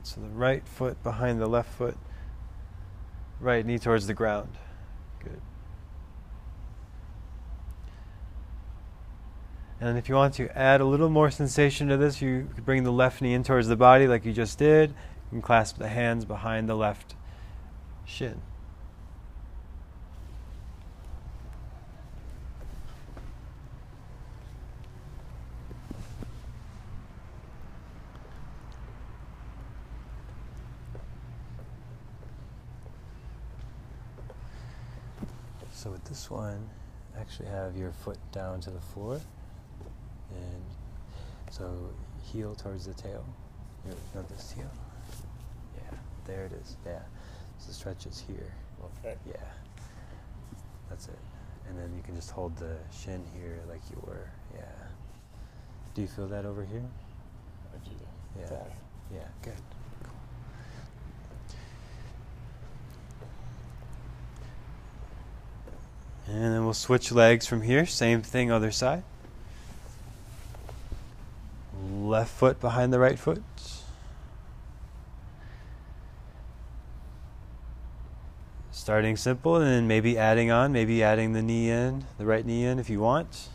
So 0.04 0.22
the 0.22 0.28
right 0.28 0.68
foot 0.68 1.02
behind 1.04 1.40
the 1.42 1.48
left 1.48 1.74
foot, 1.74 1.98
right 3.40 3.66
knee 3.66 3.80
towards 3.80 4.08
the 4.08 4.14
ground. 4.14 4.50
Good. 5.24 5.42
And 9.82 9.98
if 9.98 10.08
you 10.08 10.16
want 10.16 10.34
to 10.36 10.58
add 10.58 10.80
a 10.80 10.86
little 10.86 11.10
more 11.10 11.30
sensation 11.30 11.90
to 11.90 11.98
this, 11.98 12.22
you 12.22 12.48
bring 12.64 12.84
the 12.84 12.92
left 12.92 13.22
knee 13.22 13.34
in 13.34 13.44
towards 13.44 13.68
the 13.68 13.76
body 13.76 14.08
like 14.08 14.26
you 14.26 14.32
just 14.32 14.58
did 14.58 14.94
and 15.32 15.44
clasp 15.44 15.78
the 15.78 15.90
hands 15.90 16.24
behind 16.24 16.70
the 16.70 16.76
left 16.76 17.16
shin. 18.06 18.42
So 35.74 35.92
with 35.92 36.06
this 36.06 36.32
one, 36.32 36.70
actually 37.20 37.50
have 37.50 37.76
your 37.76 37.92
foot 37.92 38.18
down 38.32 38.62
to 38.62 38.72
the 38.72 38.80
floor 38.80 39.20
and 40.36 40.64
so 41.52 41.90
heel 42.24 42.56
towards 42.56 42.86
the 42.86 42.94
tail. 42.94 43.26
Not 44.14 44.28
this 44.30 44.52
heel. 44.52 44.70
Yeah, 45.78 45.98
there 46.26 46.46
it 46.46 46.54
is. 46.54 46.76
Yeah. 46.86 47.00
So 47.60 47.72
stretch 47.72 48.06
is 48.06 48.24
here. 48.28 48.52
Okay. 49.04 49.16
Yeah. 49.28 49.36
That's 50.90 51.08
it. 51.08 51.20
And 51.70 51.78
then 51.78 51.94
you 51.96 52.04
can 52.04 52.16
just 52.16 52.32
hold 52.32 52.56
the 52.58 52.78
shin 52.92 53.24
here 53.34 53.60
like 53.70 53.82
you 53.90 54.02
were. 54.06 54.30
Yeah. 54.56 54.62
Do 55.94 56.02
you 56.02 56.08
feel 56.08 56.28
that 56.28 56.46
over 56.46 56.64
here? 56.64 56.84
I 57.74 57.78
do. 57.88 57.92
Yeah. 58.40 58.46
That. 58.48 58.72
Yeah, 59.14 59.28
good. 59.42 59.54
Cool. 60.04 60.14
And 66.28 66.54
then 66.54 66.64
we'll 66.66 66.74
switch 66.74 67.12
legs 67.12 67.46
from 67.46 67.62
here. 67.62 67.86
Same 67.86 68.22
thing, 68.22 68.52
other 68.52 68.72
side. 68.72 69.04
Left 72.06 72.30
foot 72.30 72.60
behind 72.60 72.94
the 72.94 73.00
right 73.00 73.18
foot. 73.18 73.42
Starting 78.70 79.18
simple 79.18 79.56
and 79.56 79.66
then 79.66 79.88
maybe 79.88 80.16
adding 80.16 80.52
on, 80.52 80.72
maybe 80.72 81.02
adding 81.02 81.34
the 81.34 81.42
knee 81.42 81.72
in, 81.72 82.06
the 82.20 82.26
right 82.26 82.46
knee 82.46 82.64
in 82.64 82.78
if 82.78 82.92
you 82.92 83.00
want. 83.00 83.50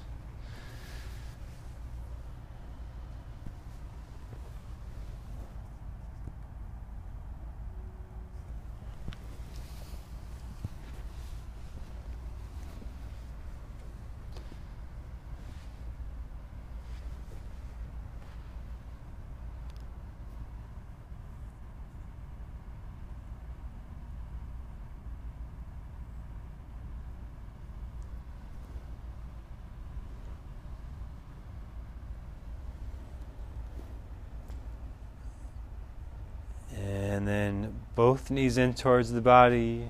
And 36.82 37.28
then 37.28 37.74
both 38.01 38.30
knees 38.30 38.57
in 38.57 38.72
towards 38.72 39.12
the 39.12 39.20
body. 39.20 39.86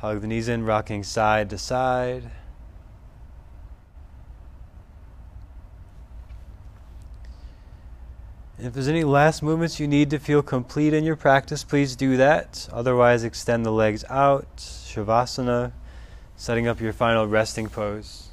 Hug 0.00 0.20
the 0.20 0.26
knees 0.26 0.48
in, 0.48 0.64
rocking 0.64 1.04
side 1.04 1.48
to 1.48 1.56
side. 1.56 2.32
If 8.58 8.72
there's 8.72 8.88
any 8.88 9.04
last 9.04 9.40
movements 9.40 9.78
you 9.78 9.86
need 9.86 10.10
to 10.10 10.18
feel 10.18 10.42
complete 10.42 10.92
in 10.92 11.04
your 11.04 11.14
practice, 11.14 11.62
please 11.62 11.94
do 11.94 12.16
that. 12.16 12.68
Otherwise, 12.72 13.22
extend 13.22 13.64
the 13.64 13.70
legs 13.70 14.04
out, 14.10 14.56
Shavasana, 14.56 15.70
setting 16.34 16.66
up 16.66 16.80
your 16.80 16.92
final 16.92 17.28
resting 17.28 17.68
pose. 17.68 18.31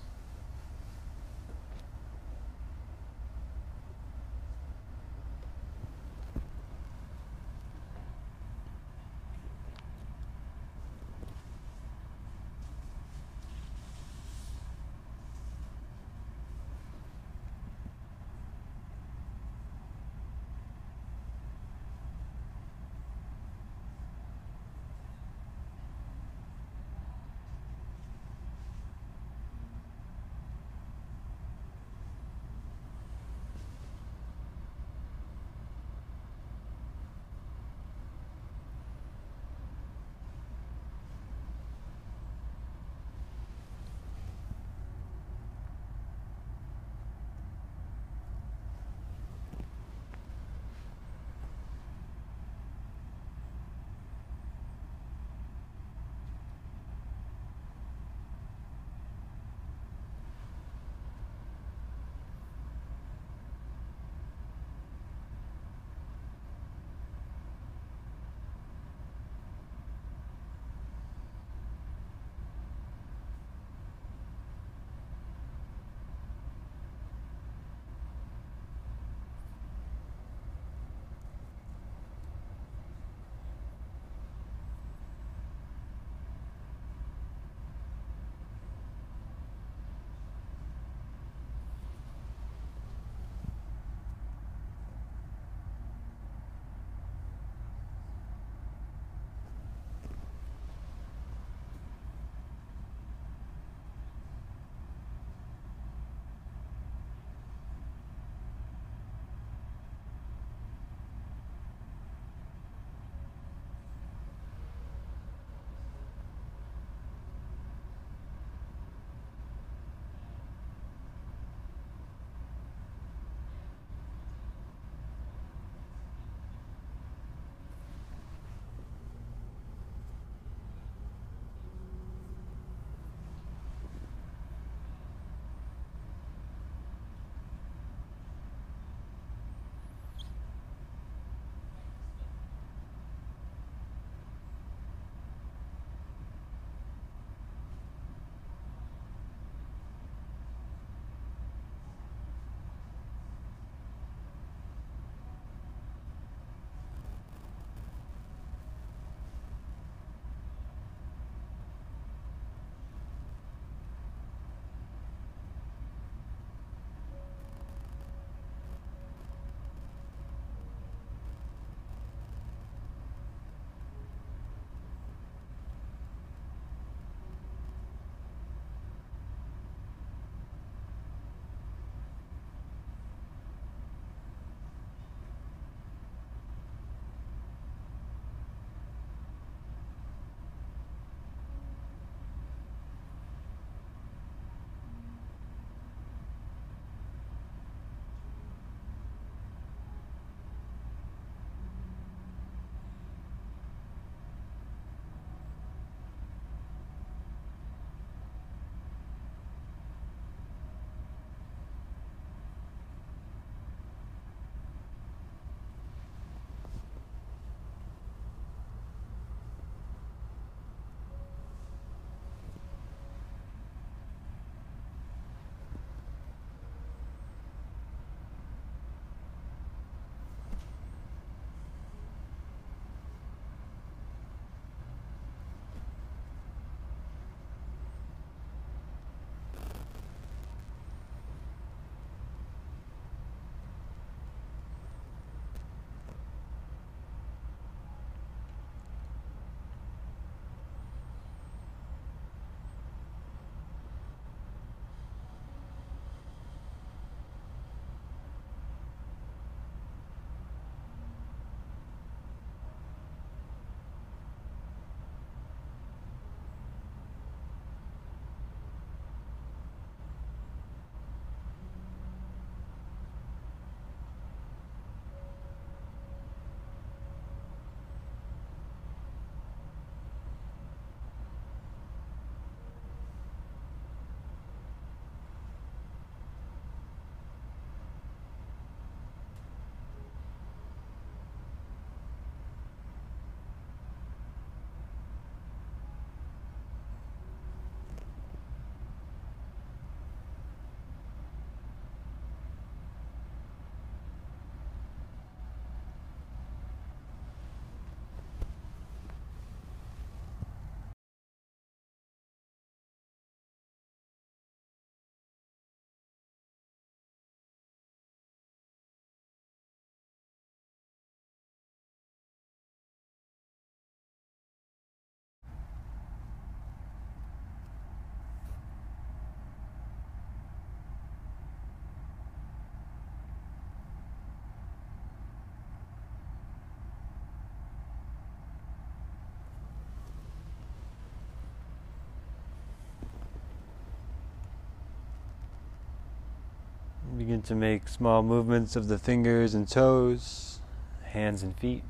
Learn 347.30 347.44
to 347.44 347.54
make 347.54 347.88
small 347.88 348.24
movements 348.24 348.76
of 348.76 348.88
the 348.88 348.98
fingers 348.98 349.54
and 349.54 349.68
toes, 349.70 350.62
hands 351.04 351.44
and 351.44 351.56
feet, 351.56 351.84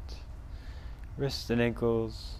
wrists 1.15 1.49
and 1.49 1.61
ankles. 1.61 2.39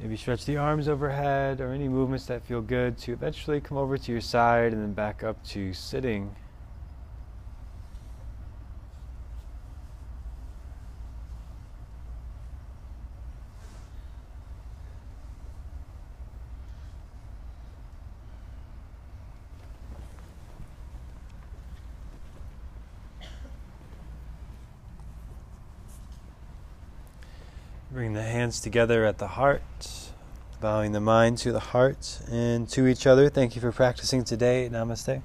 Maybe 0.00 0.16
stretch 0.16 0.44
the 0.44 0.56
arms 0.56 0.88
overhead 0.88 1.60
or 1.60 1.70
any 1.70 1.88
movements 1.88 2.26
that 2.26 2.42
feel 2.42 2.62
good 2.62 2.98
to 2.98 3.12
eventually 3.12 3.60
come 3.60 3.78
over 3.78 3.96
to 3.96 4.10
your 4.10 4.20
side 4.20 4.72
and 4.72 4.82
then 4.82 4.92
back 4.92 5.22
up 5.22 5.40
to 5.50 5.72
sitting. 5.72 6.34
Bring 27.94 28.12
the 28.12 28.24
hands 28.44 28.60
together 28.60 29.06
at 29.06 29.16
the 29.16 29.26
heart, 29.26 30.12
bowing 30.60 30.92
the 30.92 31.00
mind 31.00 31.38
to 31.38 31.50
the 31.50 31.66
heart 31.72 32.20
and 32.30 32.68
to 32.68 32.86
each 32.86 33.06
other. 33.06 33.30
Thank 33.30 33.54
you 33.56 33.62
for 33.62 33.72
practicing 33.72 34.22
today. 34.22 34.68
Namaste. 34.70 35.22